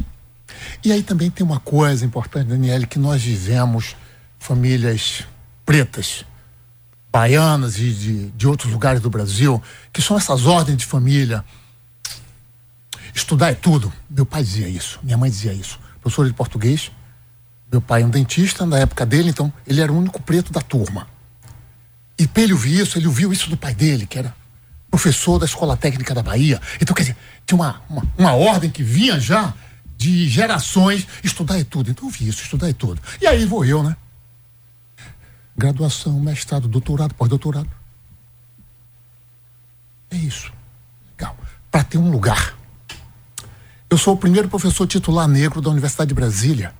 E 0.85 0.93
aí 0.93 1.03
também 1.03 1.31
tem 1.31 1.45
uma 1.45 1.61
coisa 1.61 2.05
importante, 2.05 2.49
Daniele, 2.49 2.87
que 2.87 2.99
nós 2.99 3.23
vivemos 3.23 3.97
famílias 4.39 5.25
pretas, 5.65 6.25
baianas 7.11 7.79
e 7.79 7.91
de, 7.91 8.31
de 8.31 8.47
outros 8.49 8.73
lugares 8.73 9.01
do 9.01 9.11
Brasil, 9.11 9.63
que 9.93 10.03
são 10.03 10.17
essas 10.17 10.47
ordens 10.47 10.79
de 10.79 10.87
família. 10.87 11.45
Estudar 13.15 13.51
é 13.51 13.55
tudo. 13.55 13.93
Meu 14.09 14.25
pai 14.25 14.43
dizia 14.43 14.69
isso, 14.69 14.99
minha 15.03 15.19
mãe 15.19 15.31
dizia 15.31 15.53
isso. 15.53 15.79
Professor 16.01 16.27
de 16.27 16.33
português, 16.33 16.91
meu 17.71 17.81
pai 17.81 18.03
é 18.03 18.05
um 18.05 18.11
dentista, 18.11 18.67
na 18.67 18.79
época 18.79 19.07
dele, 19.07 19.31
então 19.31 19.53
ele 19.67 19.81
era 19.81 19.93
o 19.93 19.97
único 19.97 20.21
preto 20.23 20.53
da 20.53 20.61
turma. 20.61 21.07
E 22.19 22.29
ele 22.37 22.53
ouvir 22.53 22.81
isso, 22.81 22.99
ele 22.99 23.07
ouviu 23.07 23.33
isso 23.33 23.49
do 23.49 23.57
pai 23.57 23.75
dele, 23.75 24.07
que 24.07 24.19
era 24.19 24.35
professor 24.91 25.39
da 25.39 25.47
Escola 25.47 25.77
Técnica 25.77 26.15
da 26.15 26.23
Bahia. 26.23 26.61
Então, 26.81 26.95
quer 26.95 27.03
dizer, 27.03 27.17
tinha 27.47 27.57
uma, 27.57 27.83
uma, 27.89 28.03
uma 28.19 28.33
ordem 28.35 28.71
que 28.71 28.83
vinha 28.83 29.19
já 29.19 29.55
de 30.03 30.29
gerações, 30.29 31.07
estudar 31.23 31.61
é 31.61 31.65
tudo. 31.65 31.91
Então 31.91 32.09
eu 32.09 32.11
vi 32.11 32.27
isso, 32.27 32.43
estudar 32.43 32.69
é 32.69 32.73
tudo. 32.73 33.01
E 33.21 33.27
aí 33.27 33.45
vou 33.47 33.65
eu, 33.65 33.85
né? 33.85 33.97
Graduação, 35.57 36.19
mestrado, 36.19 36.67
doutorado, 36.67 37.15
pós-doutorado. 37.15 37.71
É 40.11 40.17
isso. 40.17 40.53
Legal. 41.13 41.37
Para 41.71 41.85
ter 41.85 41.99
um 41.99 42.11
lugar. 42.11 42.57
Eu 43.89 43.97
sou 43.97 44.15
o 44.15 44.17
primeiro 44.17 44.49
professor 44.49 44.89
titular 44.89 45.29
negro 45.29 45.61
da 45.61 45.71
Universidade 45.71 46.09
de 46.09 46.15
Brasília. 46.15 46.75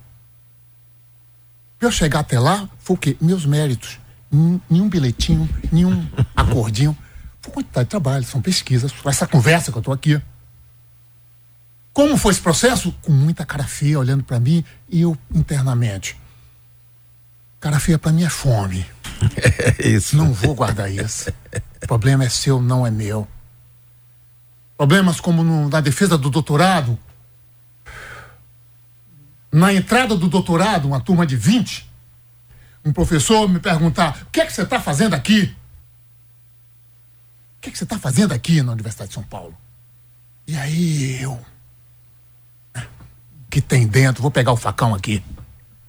Para 1.79 1.87
eu 1.87 1.91
chegar 1.91 2.19
até 2.19 2.37
lá, 2.37 2.67
foi 2.79 2.95
o 2.95 2.99
quê? 2.99 3.17
Meus 3.21 3.45
méritos. 3.45 3.99
Nenhum 4.69 4.89
bilhetinho, 4.89 5.47
nenhum 5.71 6.05
acordinho. 6.35 6.97
Foi 7.39 7.53
quantidade 7.53 7.85
de 7.85 7.89
trabalho, 7.89 8.25
são 8.25 8.41
pesquisas, 8.41 8.91
essa 9.05 9.27
conversa 9.27 9.71
que 9.71 9.77
eu 9.77 9.81
estou 9.81 9.93
aqui. 9.93 10.21
Como 11.93 12.17
foi 12.17 12.31
esse 12.31 12.41
processo? 12.41 12.91
Com 13.03 13.11
muita 13.11 13.45
cara 13.45 13.65
feia 13.65 13.99
olhando 13.99 14.23
para 14.23 14.39
mim 14.39 14.65
e 14.89 15.01
eu 15.01 15.15
internamente. 15.33 16.19
Cara 17.59 17.79
feia 17.79 17.99
para 17.99 18.11
mim 18.11 18.23
é 18.23 18.29
fome. 18.29 18.85
É 19.79 19.87
isso. 19.87 20.17
Não 20.17 20.33
vou 20.33 20.53
guardar 20.53 20.91
isso. 20.91 21.31
O 21.81 21.87
problema 21.87 22.25
é 22.25 22.29
seu, 22.29 22.61
não 22.61 22.85
é 22.85 22.91
meu. 22.91 23.25
Problemas 24.75 25.21
como 25.21 25.43
no, 25.43 25.69
na 25.69 25.79
defesa 25.79 26.17
do 26.17 26.29
doutorado. 26.29 26.99
Na 29.49 29.73
entrada 29.73 30.17
do 30.17 30.27
doutorado, 30.27 30.87
uma 30.87 30.99
turma 30.99 31.25
de 31.25 31.37
20, 31.37 31.89
um 32.83 32.91
professor 32.91 33.47
me 33.47 33.59
perguntar: 33.59 34.23
o 34.23 34.31
que 34.31 34.41
é 34.41 34.45
que 34.45 34.51
você 34.51 34.63
está 34.63 34.79
fazendo 34.79 35.13
aqui? 35.13 35.55
O 37.57 37.61
que 37.61 37.69
é 37.69 37.71
que 37.71 37.77
você 37.77 37.85
está 37.85 37.97
fazendo 37.97 38.33
aqui 38.33 38.61
na 38.61 38.73
Universidade 38.73 39.09
de 39.09 39.13
São 39.13 39.23
Paulo? 39.23 39.55
E 40.45 40.57
aí 40.57 41.21
eu 41.21 41.39
que 43.53 43.61
tem 43.61 43.85
dentro, 43.85 44.23
vou 44.23 44.31
pegar 44.31 44.51
o 44.51 44.57
facão 44.57 44.95
aqui. 44.95 45.23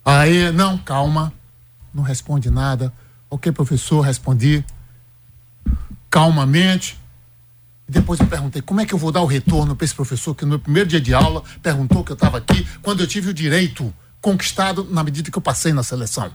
Aí, 0.05 0.53
não, 0.53 0.77
calma, 0.77 1.33
não 1.95 2.03
responde 2.03 2.51
nada. 2.51 2.93
Ok, 3.31 3.51
professor, 3.53 4.03
respondi 4.03 4.63
calmamente. 6.11 7.01
Depois 7.89 8.21
eu 8.21 8.27
perguntei, 8.27 8.61
como 8.61 8.83
é 8.83 8.85
que 8.85 8.93
eu 8.93 8.99
vou 8.99 9.11
dar 9.11 9.23
o 9.23 9.27
retorno 9.27 9.75
para 9.75 9.87
esse 9.87 9.95
professor 9.95 10.35
que 10.35 10.45
no 10.45 10.59
primeiro 10.59 10.91
dia 10.91 11.01
de 11.01 11.15
aula 11.15 11.43
perguntou 11.63 12.05
que 12.05 12.13
eu 12.13 12.15
estava 12.15 12.37
aqui, 12.37 12.69
quando 12.83 13.01
eu 13.01 13.07
tive 13.07 13.31
o 13.31 13.35
direito 13.35 13.95
conquistado 14.21 14.85
na 14.91 15.03
medida 15.03 15.31
que 15.31 15.39
eu 15.39 15.43
passei 15.43 15.73
na 15.73 15.83
seleção. 15.83 16.31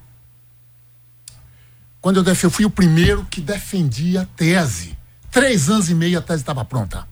Quando 2.01 2.17
eu, 2.17 2.23
def... 2.23 2.43
eu 2.43 2.49
fui 2.49 2.65
o 2.65 2.71
primeiro 2.71 3.23
que 3.25 3.39
defendia 3.39 4.23
a 4.23 4.25
tese. 4.25 4.97
Três 5.29 5.69
anos 5.69 5.91
e 5.91 5.93
meio 5.93 6.17
a 6.17 6.23
tese 6.23 6.41
estava 6.41 6.65
pronta. 6.65 7.07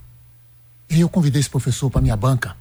E 0.90 1.02
eu 1.02 1.08
convidei 1.08 1.40
esse 1.40 1.52
professor 1.52 1.92
para 1.92 2.02
minha 2.02 2.18
banca. 2.18 2.58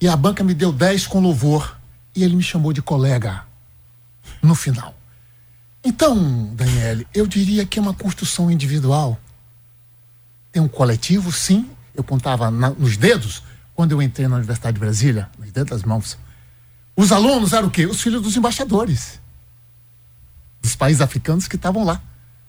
E 0.00 0.08
a 0.08 0.16
banca 0.16 0.44
me 0.44 0.54
deu 0.54 0.72
10 0.72 1.06
com 1.06 1.20
louvor. 1.20 1.76
E 2.14 2.24
ele 2.24 2.36
me 2.36 2.42
chamou 2.42 2.72
de 2.72 2.80
colega 2.80 3.44
no 4.42 4.54
final. 4.54 4.94
Então, 5.84 6.54
Daniele, 6.54 7.06
eu 7.14 7.26
diria 7.26 7.64
que 7.64 7.78
é 7.78 7.82
uma 7.82 7.94
construção 7.94 8.50
individual. 8.50 9.18
Tem 10.50 10.62
um 10.62 10.68
coletivo, 10.68 11.30
sim. 11.30 11.70
Eu 11.94 12.02
contava 12.02 12.50
na, 12.50 12.70
nos 12.70 12.96
dedos 12.96 13.42
quando 13.74 13.92
eu 13.92 14.02
entrei 14.02 14.26
na 14.26 14.36
Universidade 14.36 14.74
de 14.74 14.80
Brasília, 14.80 15.28
nos 15.38 15.52
dedos 15.52 15.70
das 15.70 15.82
mãos. 15.82 16.18
Os 16.96 17.12
alunos 17.12 17.52
eram 17.52 17.68
o 17.68 17.70
quê? 17.70 17.86
Os 17.86 18.00
filhos 18.00 18.22
dos 18.22 18.36
embaixadores 18.36 19.20
dos 20.66 20.74
países 20.74 21.00
africanos 21.00 21.46
que 21.46 21.56
estavam 21.56 21.84
lá. 21.84 22.02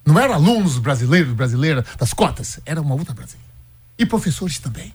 Não 0.04 0.20
eram 0.20 0.34
alunos 0.34 0.80
brasileiros, 0.80 1.34
brasileiras 1.34 1.86
das 1.98 2.14
cotas, 2.14 2.60
era 2.66 2.82
uma 2.82 2.96
outra 2.96 3.14
Brasília. 3.14 3.46
E 3.98 4.06
professores 4.06 4.58
também. 4.58 4.94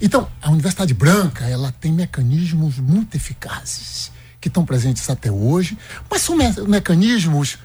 Então, 0.00 0.30
a 0.40 0.50
Universidade 0.50 0.94
Branca, 0.94 1.44
ela 1.44 1.72
tem 1.72 1.92
mecanismos 1.92 2.78
muito 2.78 3.16
eficazes 3.16 4.10
que 4.40 4.48
estão 4.48 4.64
presentes 4.64 5.08
até 5.08 5.30
hoje, 5.30 5.78
mas 6.10 6.22
são 6.22 6.36
me 6.36 6.50
mecanismos, 6.66 7.58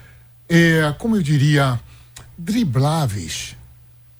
é, 0.48 0.93
como 1.00 1.15
eu 1.15 1.24
diria, 1.24 1.80
dribláveis. 2.38 3.56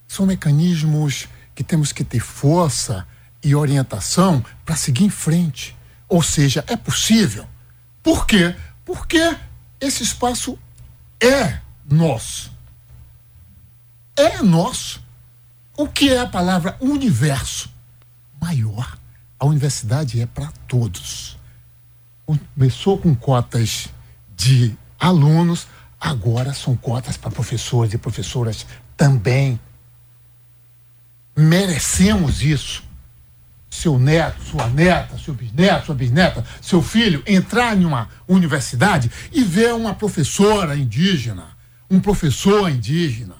São 0.08 0.26
mecanismos 0.26 1.28
que 1.54 1.63
temos 1.63 1.91
que 1.91 2.04
ter 2.04 2.19
força 2.19 3.06
e 3.43 3.54
orientação 3.54 4.43
para 4.65 4.76
seguir 4.76 5.04
em 5.06 5.10
frente. 5.10 5.78
Ou 6.10 6.23
seja, 6.23 6.63
é 6.67 6.76
possível. 6.76 7.47
Por 8.02 8.26
quê? 8.26 8.56
Porque 8.84 9.36
esse 9.80 10.02
espaço 10.02 10.58
é 11.21 11.60
nosso. 11.89 12.52
É 14.15 14.41
nosso. 14.41 15.04
O 15.78 15.88
que 15.88 16.10
é 16.10 16.19
a 16.19 16.26
palavra 16.26 16.76
universo? 16.80 17.76
Maior. 18.41 18.97
A 19.39 19.45
universidade 19.45 20.19
é 20.21 20.26
para 20.26 20.52
todos. 20.67 21.38
Começou 22.25 22.98
com 22.98 23.15
cotas 23.15 23.90
de 24.35 24.75
alunos, 25.00 25.67
agora 26.00 26.54
são 26.54 26.75
cotas 26.75 27.17
para 27.17 27.31
professores 27.31 27.94
e 27.94 27.98
professoras 27.98 28.65
também. 28.96 29.60
Merecemos 31.35 32.42
isso. 32.42 32.83
Seu 33.69 34.00
neto, 34.00 34.42
sua 34.44 34.67
neta, 34.67 35.17
seu 35.19 35.33
bisneto, 35.33 35.85
sua 35.85 35.96
bisneta, 35.96 36.44
seu 36.62 36.81
filho 36.81 37.21
entrar 37.27 37.77
em 37.77 37.85
uma 37.85 38.10
universidade 38.27 39.12
e 39.31 39.44
ver 39.44 39.73
uma 39.73 39.94
professora 39.94 40.75
indígena, 40.75 41.50
um 41.90 42.00
professor 42.00 42.71
indígena, 42.71 43.35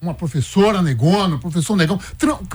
uma 0.00 0.14
professora 0.14 0.82
negona, 0.82 1.38
professor 1.38 1.74
negão, 1.76 1.98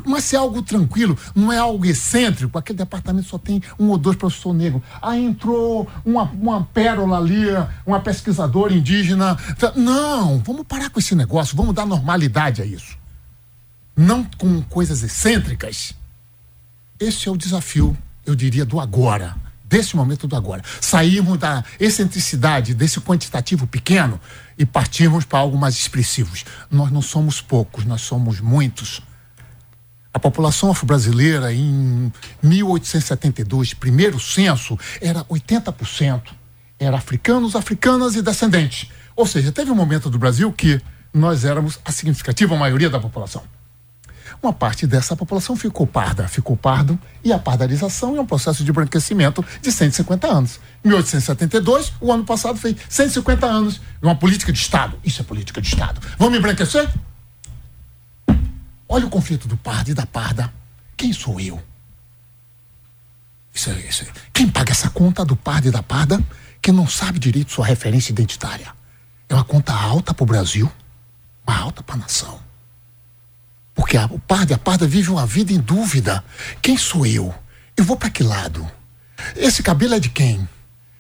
mas 0.05 0.25
se 0.25 0.35
é 0.35 0.39
algo 0.39 0.61
tranquilo, 0.61 1.17
não 1.35 1.51
é 1.51 1.57
algo 1.57 1.85
excêntrico, 1.85 2.57
aquele 2.57 2.77
departamento 2.77 3.27
só 3.27 3.37
tem 3.37 3.61
um 3.79 3.89
ou 3.89 3.97
dois 3.97 4.15
professores 4.15 4.57
negros. 4.57 4.83
Aí 5.01 5.23
entrou 5.23 5.89
uma, 6.05 6.23
uma 6.23 6.63
pérola 6.65 7.17
ali, 7.17 7.45
uma 7.85 7.99
pesquisadora 7.99 8.73
indígena. 8.73 9.37
Não, 9.75 10.37
vamos 10.39 10.65
parar 10.67 10.89
com 10.89 10.99
esse 10.99 11.15
negócio, 11.15 11.57
vamos 11.57 11.73
dar 11.73 11.85
normalidade 11.85 12.61
a 12.61 12.65
isso. 12.65 12.97
Não 13.95 14.23
com 14.37 14.61
coisas 14.61 15.03
excêntricas. 15.03 15.93
esse 16.99 17.27
é 17.27 17.31
o 17.31 17.37
desafio, 17.37 17.97
eu 18.25 18.35
diria, 18.35 18.63
do 18.63 18.79
agora, 18.79 19.35
desse 19.72 19.95
momento 19.95 20.28
do 20.28 20.36
agora. 20.36 20.61
Sairmos 20.82 21.39
da 21.39 21.63
excentricidade, 21.80 22.74
desse 22.74 22.99
quantitativo 22.99 23.65
pequeno 23.65 24.19
e 24.57 24.65
partirmos 24.65 25.24
para 25.24 25.39
algo 25.39 25.57
mais 25.57 25.76
expressivo. 25.76 26.36
Nós 26.69 26.91
não 26.91 27.01
somos 27.01 27.39
poucos, 27.39 27.86
nós 27.86 28.01
somos 28.01 28.41
muitos. 28.41 29.01
A 30.13 30.19
população 30.19 30.69
afro-brasileira 30.69 31.53
em 31.53 32.11
1872, 32.43 33.74
primeiro 33.74 34.19
censo, 34.19 34.78
era 34.99 35.24
80%. 35.24 36.22
Era 36.78 36.97
africanos, 36.97 37.55
africanas 37.55 38.15
e 38.15 38.22
descendentes. 38.22 38.89
Ou 39.15 39.26
seja, 39.26 39.53
teve 39.53 39.72
um 39.72 39.76
momento 39.76 40.09
do 40.09 40.19
Brasil 40.19 40.51
que 40.51 40.82
nós 41.13 41.45
éramos 41.45 41.80
a 41.86 41.91
significativa 41.93 42.57
maioria 42.57 42.89
da 42.89 42.99
população. 42.99 43.43
Uma 44.41 44.51
parte 44.51 44.87
dessa 44.87 45.15
população 45.15 45.55
ficou 45.55 45.85
parda, 45.85 46.27
ficou 46.27 46.57
pardo, 46.57 46.99
e 47.23 47.31
a 47.31 47.37
pardalização 47.37 48.17
é 48.17 48.21
um 48.21 48.25
processo 48.25 48.63
de 48.63 48.71
branquecimento 48.71 49.45
de 49.61 49.71
150 49.71 50.27
anos. 50.27 50.59
1872, 50.83 51.93
o 52.01 52.11
ano 52.11 52.25
passado 52.25 52.57
fez 52.57 52.75
150 52.89 53.45
anos 53.45 53.79
uma 54.01 54.15
política 54.15 54.51
de 54.51 54.57
Estado. 54.57 54.97
Isso 55.03 55.21
é 55.21 55.23
política 55.23 55.61
de 55.61 55.67
Estado. 55.67 56.01
Vamos 56.17 56.39
embranquecer? 56.39 56.91
Olha 58.89 59.05
o 59.05 59.09
conflito 59.11 59.47
do 59.47 59.55
pardo 59.55 59.91
e 59.91 59.93
da 59.93 60.07
parda. 60.07 60.51
Quem 60.97 61.13
sou 61.13 61.39
eu? 61.39 61.61
Isso 63.53 63.69
é, 63.69 63.73
isso 63.87 64.03
é. 64.03 64.07
Quem 64.33 64.49
paga 64.49 64.71
essa 64.71 64.89
conta 64.89 65.23
do 65.23 65.35
pardo 65.35 65.67
e 65.67 65.71
da 65.71 65.83
parda 65.83 66.19
que 66.59 66.71
não 66.71 66.87
sabe 66.87 67.19
direito 67.19 67.51
sua 67.51 67.65
referência 67.65 68.11
identitária? 68.11 68.73
É 69.29 69.35
uma 69.35 69.43
conta 69.43 69.71
alta 69.71 70.15
para 70.15 70.23
o 70.23 70.27
Brasil, 70.27 70.69
uma 71.45 71.57
alta 71.57 71.83
para 71.83 71.95
a 71.95 71.99
nação. 71.99 72.51
Porque 73.82 73.97
a, 73.97 74.05
o 74.05 74.19
pardo 74.19 74.51
e 74.51 74.53
a 74.53 74.59
parda 74.59 74.86
vive 74.86 75.09
uma 75.09 75.25
vida 75.25 75.51
em 75.51 75.59
dúvida. 75.59 76.23
Quem 76.61 76.77
sou 76.77 77.03
eu? 77.03 77.34
Eu 77.75 77.84
vou 77.84 77.97
para 77.97 78.11
que 78.11 78.21
lado? 78.21 78.69
Esse 79.36 79.63
cabelo 79.63 79.95
é 79.95 79.99
de 79.99 80.09
quem? 80.09 80.47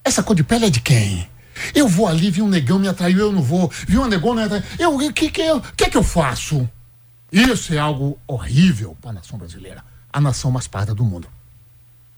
Essa 0.03 0.23
cor 0.23 0.35
de 0.35 0.43
pele 0.43 0.65
é 0.65 0.69
de 0.71 0.81
quem? 0.81 1.29
Eu 1.75 1.87
vou 1.87 2.07
ali, 2.07 2.31
vi 2.31 2.41
um 2.41 2.47
negão 2.47 2.79
me 2.79 2.87
atraiu, 2.87 3.19
eu 3.19 3.31
não 3.31 3.43
vou. 3.43 3.71
Vi 3.87 3.99
uma 3.99 4.07
negona 4.07 4.41
me 4.41 4.45
atraiu. 4.47 4.63
Eu, 4.79 4.95
o 4.95 5.13
que, 5.13 5.29
que, 5.29 5.43
que, 5.77 5.89
que 5.91 5.95
eu 5.95 6.01
faço? 6.01 6.67
Isso 7.31 7.71
é 7.71 7.77
algo 7.77 8.17
horrível 8.25 8.97
para 8.99 9.11
a 9.11 9.13
nação 9.13 9.37
brasileira, 9.37 9.83
a 10.11 10.19
nação 10.19 10.49
mais 10.49 10.67
parda 10.67 10.95
do 10.95 11.03
mundo. 11.03 11.27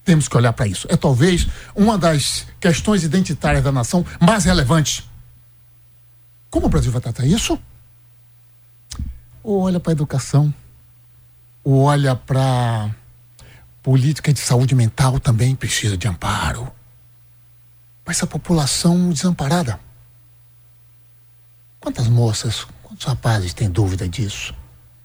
Temos 0.02 0.28
que 0.28 0.36
olhar 0.36 0.54
para 0.54 0.66
isso. 0.66 0.86
É 0.90 0.96
talvez 0.96 1.46
uma 1.76 1.98
das 1.98 2.46
questões 2.58 3.04
identitárias 3.04 3.62
da 3.62 3.70
nação 3.70 4.02
mais 4.18 4.46
relevantes. 4.46 5.04
Como 6.48 6.68
o 6.68 6.70
Brasil 6.70 6.90
vai 6.90 7.02
tratar 7.02 7.26
isso? 7.26 7.60
Ou 9.44 9.60
olha 9.60 9.78
para 9.78 9.92
a 9.92 9.94
educação, 9.94 10.52
ou 11.62 11.82
olha 11.82 12.16
para 12.16 12.92
política 13.80 14.32
de 14.32 14.40
saúde 14.40 14.74
mental 14.74 15.20
também 15.20 15.54
precisa 15.54 15.96
de 15.96 16.08
amparo. 16.08 16.72
Mas 18.04 18.20
a 18.20 18.26
população 18.26 19.10
desamparada. 19.10 19.78
Quantas 21.78 22.08
moças, 22.08 22.66
quantos 22.82 23.06
rapazes 23.06 23.54
têm 23.54 23.70
dúvida 23.70 24.08
disso? 24.08 24.52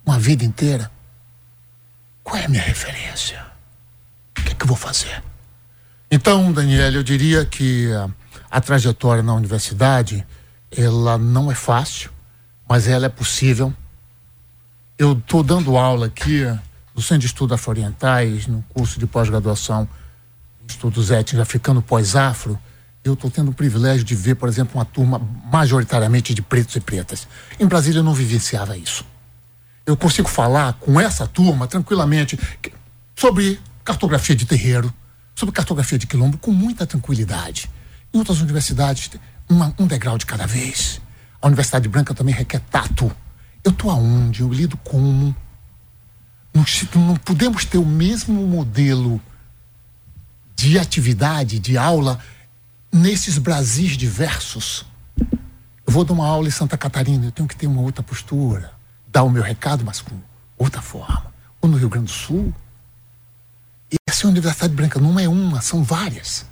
uma 0.10 0.18
vida 0.18 0.44
inteira. 0.44 0.92
Qual 2.24 2.36
é 2.36 2.46
a 2.46 2.50
minha 2.50 2.64
referência? 2.64 3.46
O 4.38 4.42
que 4.42 4.52
é 4.52 4.56
que 4.56 4.64
eu 4.64 4.68
vou 4.68 4.76
fazer? 4.76 5.24
Então, 6.10 6.52
Daniel, 6.52 6.94
eu 6.94 7.04
diria 7.04 7.46
que 7.46 7.92
a, 7.94 8.10
a 8.50 8.60
trajetória 8.60 9.22
na 9.22 9.36
universidade, 9.36 10.26
ela 10.72 11.18
não 11.18 11.52
é 11.52 11.56
fácil, 11.56 12.10
mas 12.68 12.88
ela 12.88 13.06
é 13.06 13.10
possível. 13.10 13.72
Eu 15.00 15.14
estou 15.14 15.42
dando 15.42 15.78
aula 15.78 16.08
aqui 16.08 16.44
no 16.94 17.02
Centro 17.02 17.20
de 17.22 17.26
Estudos 17.28 17.56
Afro-Orientais, 17.56 18.46
no 18.46 18.62
curso 18.70 19.00
de 19.00 19.08
pós-graduação 19.08 19.88
Estudos 20.68 21.10
Étnicos 21.10 21.40
Africano 21.40 21.82
Pós-Afro. 21.82 22.60
Eu 23.04 23.14
estou 23.14 23.32
tendo 23.32 23.50
o 23.50 23.54
privilégio 23.54 24.04
de 24.04 24.14
ver, 24.14 24.36
por 24.36 24.48
exemplo, 24.48 24.76
uma 24.76 24.86
turma 24.86 25.18
majoritariamente 25.52 26.34
de 26.34 26.42
pretos 26.42 26.76
e 26.76 26.80
pretas. 26.80 27.28
Em 27.60 27.66
Brasília 27.66 28.00
eu 28.00 28.04
não 28.04 28.14
vivenciava 28.14 28.78
isso 28.78 29.04
eu 29.90 29.98
consigo 29.98 30.30
falar 30.30 30.74
com 30.74 31.02
essa 31.02 31.26
turma 31.26 31.68
tranquilamente 31.68 32.40
sobre 33.16 33.60
cartografia 33.84 34.36
de 34.36 34.46
terreiro, 34.46 34.94
sobre 35.34 35.54
cartografia 35.54 35.98
de 35.98 36.06
quilombo 36.06 36.38
com 36.38 36.52
muita 36.52 36.86
tranquilidade. 36.86 37.68
Em 38.14 38.20
outras 38.20 38.40
universidades, 38.40 39.10
uma, 39.50 39.74
um 39.80 39.88
degrau 39.88 40.16
de 40.16 40.28
cada 40.28 40.46
vez. 40.46 41.02
A 41.42 41.48
Universidade 41.48 41.90
Branca 41.90 42.14
também 42.14 42.36
requer 42.36 42.60
tato. 42.70 43.12
Eu 43.70 43.72
estou 43.72 43.92
aonde? 43.92 44.42
Eu 44.42 44.52
lido 44.52 44.76
como? 44.78 45.36
Não, 46.52 46.66
não 46.96 47.16
podemos 47.18 47.66
ter 47.66 47.78
o 47.78 47.86
mesmo 47.86 48.48
modelo 48.48 49.22
de 50.56 50.80
atividade, 50.80 51.60
de 51.60 51.78
aula, 51.78 52.20
nesses 52.92 53.38
Brasis 53.38 53.96
diversos. 53.96 54.88
Eu 55.20 55.94
vou 55.94 56.04
dar 56.04 56.14
uma 56.14 56.26
aula 56.26 56.48
em 56.48 56.52
Santa 56.52 56.80
Catarina, 56.80 57.26
eu 57.26 57.32
tenho 57.32 57.48
que 57.48 57.56
ter 57.56 57.68
uma 57.68 57.82
outra 57.82 58.02
postura 58.02 58.74
dar 59.08 59.22
o 59.22 59.30
meu 59.30 59.44
recado, 59.44 59.86
mas 59.86 60.02
com 60.02 60.16
outra 60.58 60.82
forma. 60.82 61.32
Ou 61.62 61.70
no 61.70 61.78
Rio 61.78 61.90
Grande 61.90 62.08
do 62.08 62.12
Sul. 62.12 62.52
E 63.92 63.98
essa 64.08 64.28
Universidade 64.28 64.74
Branca 64.74 65.00
não 65.00 65.20
é 65.20 65.28
uma, 65.30 65.62
são 65.62 65.84
várias. 65.84 66.44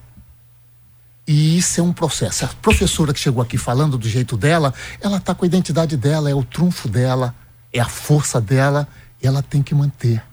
E 1.27 1.57
isso 1.57 1.81
é 1.81 1.83
um 1.83 1.91
processo. 1.91 2.45
A 2.45 2.47
professora 2.61 3.13
que 3.13 3.19
chegou 3.19 3.43
aqui 3.43 3.57
falando 3.57 3.97
do 3.97 4.07
jeito 4.07 4.37
dela, 4.37 4.73
ela 5.01 5.17
está 5.17 5.35
com 5.35 5.43
a 5.43 5.47
identidade 5.47 5.97
dela, 5.97 6.29
é 6.29 6.33
o 6.33 6.41
trunfo 6.43 6.87
dela, 6.87 7.35
é 7.73 7.81
a 7.81 7.89
força 7.89 8.39
dela, 8.39 8.87
e 9.21 9.27
ela 9.27 9.43
tem 9.43 9.61
que 9.61 9.75
manter, 9.75 10.23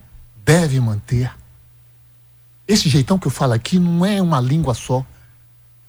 deve 0.45 0.79
manter. 0.79 1.29
Esse 2.65 2.87
jeitão 2.87 3.19
que 3.19 3.27
eu 3.27 3.31
falo 3.31 3.51
aqui 3.51 3.77
não 3.77 4.05
é 4.05 4.21
uma 4.21 4.39
língua 4.39 4.73
só. 4.73 5.05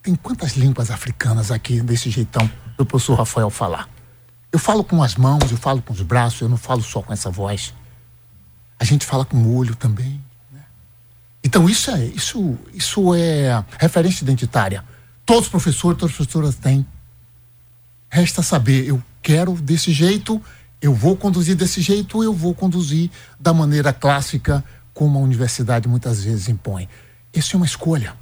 Tem 0.03 0.17
quantas 0.17 0.57
línguas 0.57 0.91
africanas 0.91 1.53
aqui 1.53 1.81
desse 1.81 2.11
jeitão 2.11 2.51
do 2.77 2.85
professor 2.85 3.15
Rafael 3.15 3.49
falar? 3.49 3.89
Eu 4.51 4.59
falo 4.59 4.83
com 4.83 5.03
as 5.03 5.15
mãos, 5.15 5.51
eu 5.51 5.57
falo 5.57 5.81
com 5.83 5.93
os 5.93 6.03
braços, 6.03 6.41
eu 6.41 6.49
não 6.49 6.57
falo 6.57 6.83
só 6.83 7.01
com 7.01 7.13
essa 7.13 7.31
voz. 7.31 7.73
A 8.79 8.85
gente 8.85 9.07
fala 9.07 9.25
com 9.25 9.37
o 9.37 9.57
olho 9.57 9.77
também. 9.77 10.21
Né? 10.53 10.61
Então 11.45 11.69
isso 11.69 11.91
é, 11.93 12.05
isso, 12.07 12.59
isso 12.75 13.15
é 13.15 13.65
referência 13.79 14.25
identitária. 14.25 14.85
Todos 15.27 15.45
os 15.47 15.51
professores, 15.51 15.99
todas 15.99 16.12
as 16.12 16.16
professoras 16.16 16.55
têm. 16.55 16.87
Resta 18.09 18.43
saber, 18.43 18.87
eu 18.87 19.03
quero 19.20 19.53
desse 19.55 19.93
jeito, 19.93 20.41
eu 20.81 20.95
vou 20.95 21.16
conduzir 21.16 21.57
desse 21.57 21.81
jeito, 21.81 22.22
eu 22.22 22.33
vou 22.33 22.55
conduzir 22.55 23.11
da 23.39 23.53
maneira 23.53 23.93
clássica 23.93 24.64
como 24.95 25.18
a 25.18 25.22
universidade 25.22 25.89
muitas 25.89 26.22
vezes 26.22 26.49
impõe. 26.49 26.89
Isso 27.35 27.55
é 27.55 27.57
uma 27.57 27.66
escolha. 27.66 28.14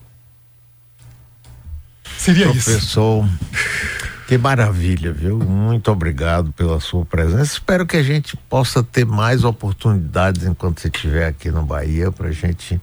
Seria 2.18 2.46
Professor, 2.46 3.22
isso. 3.22 3.28
Professor, 3.30 4.24
que 4.26 4.38
maravilha, 4.38 5.12
viu? 5.12 5.38
Muito 5.38 5.90
obrigado 5.90 6.52
pela 6.52 6.80
sua 6.80 7.04
presença. 7.04 7.52
Espero 7.52 7.86
que 7.86 7.98
a 7.98 8.02
gente 8.02 8.36
possa 8.48 8.82
ter 8.82 9.04
mais 9.04 9.44
oportunidades 9.44 10.44
enquanto 10.46 10.80
você 10.80 10.88
estiver 10.88 11.28
aqui 11.28 11.50
na 11.50 11.60
Bahia 11.60 12.10
para 12.10 12.28
a 12.28 12.32
gente 12.32 12.80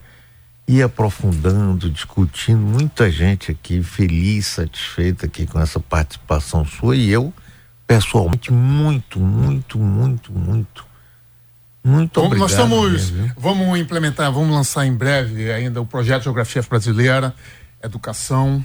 ir 0.66 0.82
aprofundando, 0.82 1.90
discutindo. 1.90 2.58
Muita 2.58 3.10
gente 3.10 3.50
aqui 3.50 3.82
feliz, 3.82 4.46
satisfeita 4.46 5.26
aqui 5.26 5.46
com 5.46 5.60
essa 5.60 5.80
participação 5.80 6.64
sua 6.64 6.96
e 6.96 7.10
eu 7.10 7.32
pessoalmente 7.86 8.52
muito, 8.52 9.20
muito, 9.20 9.78
muito, 9.78 10.32
muito. 10.32 10.86
Muito 11.84 12.20
obrigado. 12.20 12.38
Nós 12.38 12.52
estamos, 12.52 13.10
mesmo. 13.10 13.32
vamos 13.36 13.78
implementar, 13.78 14.30
vamos 14.30 14.54
lançar 14.54 14.86
em 14.86 14.94
breve 14.94 15.50
ainda 15.50 15.80
o 15.80 15.86
projeto 15.86 16.24
Geografia 16.24 16.62
Brasileira, 16.62 17.34
Educação 17.82 18.64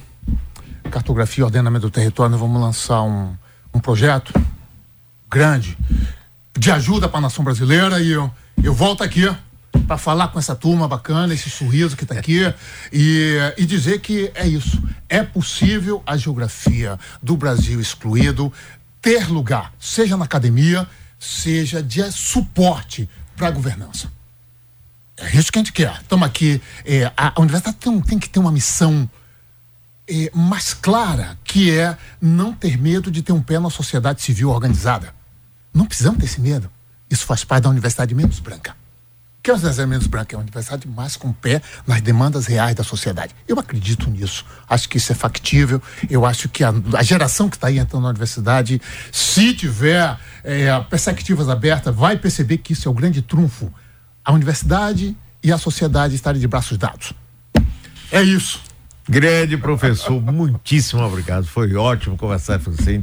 cartografia 0.88 1.42
e 1.42 1.44
ordenamento 1.44 1.86
do 1.86 1.90
território, 1.90 2.32
nós 2.32 2.40
vamos 2.40 2.60
lançar 2.60 3.02
um, 3.02 3.36
um 3.72 3.78
projeto 3.78 4.32
grande 5.30 5.76
de 6.56 6.70
ajuda 6.70 7.08
para 7.08 7.18
a 7.18 7.22
nação 7.22 7.44
brasileira 7.44 8.00
e 8.00 8.10
eu, 8.10 8.30
eu 8.62 8.74
volto 8.74 9.04
aqui 9.04 9.30
para 9.86 9.98
falar 9.98 10.28
com 10.28 10.38
essa 10.38 10.54
turma 10.54 10.88
bacana, 10.88 11.34
esse 11.34 11.50
sorriso 11.50 11.96
que 11.96 12.04
está 12.04 12.14
aqui 12.14 12.42
e, 12.92 13.36
e 13.56 13.66
dizer 13.66 14.00
que 14.00 14.30
é 14.34 14.46
isso. 14.46 14.82
É 15.08 15.22
possível 15.22 16.02
a 16.06 16.16
geografia 16.16 16.98
do 17.22 17.36
Brasil 17.36 17.80
excluído 17.80 18.52
ter 19.00 19.28
lugar, 19.28 19.72
seja 19.78 20.16
na 20.16 20.24
academia, 20.24 20.86
seja 21.18 21.82
de 21.82 22.10
suporte 22.12 23.08
para 23.36 23.48
a 23.48 23.50
governança. 23.50 24.10
É 25.16 25.36
isso 25.36 25.50
que 25.50 25.58
a 25.58 25.62
gente 25.62 25.72
quer. 25.72 26.00
Estamos 26.00 26.26
aqui. 26.26 26.60
É, 26.84 27.06
a, 27.16 27.32
a 27.34 27.40
universidade 27.40 27.76
tem, 27.78 28.00
tem 28.00 28.18
que 28.18 28.28
ter 28.28 28.38
uma 28.38 28.52
missão 28.52 29.08
é, 30.08 30.30
mais 30.32 30.72
clara, 30.72 31.36
que 31.44 31.76
é 31.76 31.96
não 32.20 32.52
ter 32.52 32.78
medo 32.78 33.10
de 33.10 33.22
ter 33.22 33.32
um 33.32 33.42
pé 33.42 33.58
na 33.58 33.70
sociedade 33.70 34.22
civil 34.22 34.50
organizada. 34.50 35.14
Não 35.74 35.86
precisamos 35.86 36.18
ter 36.18 36.26
esse 36.26 36.40
medo. 36.40 36.70
Isso 37.10 37.26
faz 37.26 37.44
parte 37.44 37.64
da 37.64 37.70
universidade 37.70 38.14
menos 38.14 38.38
branca. 38.38 38.76
Que 39.48 39.52
a 39.52 39.54
universidade 39.54 39.88
menos 39.88 40.06
branca? 40.06 40.36
É 40.36 40.36
a 40.36 40.40
universidade 40.40 40.86
mais 40.86 41.16
com 41.16 41.32
pé 41.32 41.62
nas 41.86 42.02
demandas 42.02 42.44
reais 42.44 42.74
da 42.74 42.84
sociedade. 42.84 43.34
Eu 43.48 43.58
acredito 43.58 44.10
nisso. 44.10 44.44
Acho 44.68 44.86
que 44.86 44.98
isso 44.98 45.10
é 45.10 45.14
factível. 45.14 45.80
Eu 46.10 46.26
acho 46.26 46.50
que 46.50 46.62
a, 46.62 46.70
a 46.94 47.02
geração 47.02 47.48
que 47.48 47.56
está 47.56 47.68
aí 47.68 47.78
entrando 47.78 48.02
na 48.02 48.10
universidade, 48.10 48.78
se 49.10 49.54
tiver 49.54 50.18
é, 50.44 50.78
perspectivas 50.90 51.48
abertas, 51.48 51.96
vai 51.96 52.18
perceber 52.18 52.58
que 52.58 52.74
isso 52.74 52.88
é 52.88 52.90
o 52.90 52.94
grande 52.94 53.22
trunfo. 53.22 53.72
A 54.22 54.34
universidade 54.34 55.16
e 55.42 55.50
a 55.50 55.56
sociedade 55.56 56.14
estarem 56.14 56.38
de 56.38 56.46
braços 56.46 56.76
dados. 56.76 57.14
É 58.12 58.22
isso. 58.22 58.60
Grande 59.08 59.56
professor, 59.56 60.20
muitíssimo 60.20 61.00
obrigado. 61.00 61.46
Foi 61.46 61.74
ótimo 61.74 62.18
conversar 62.18 62.58
com 62.58 62.70
você. 62.70 63.02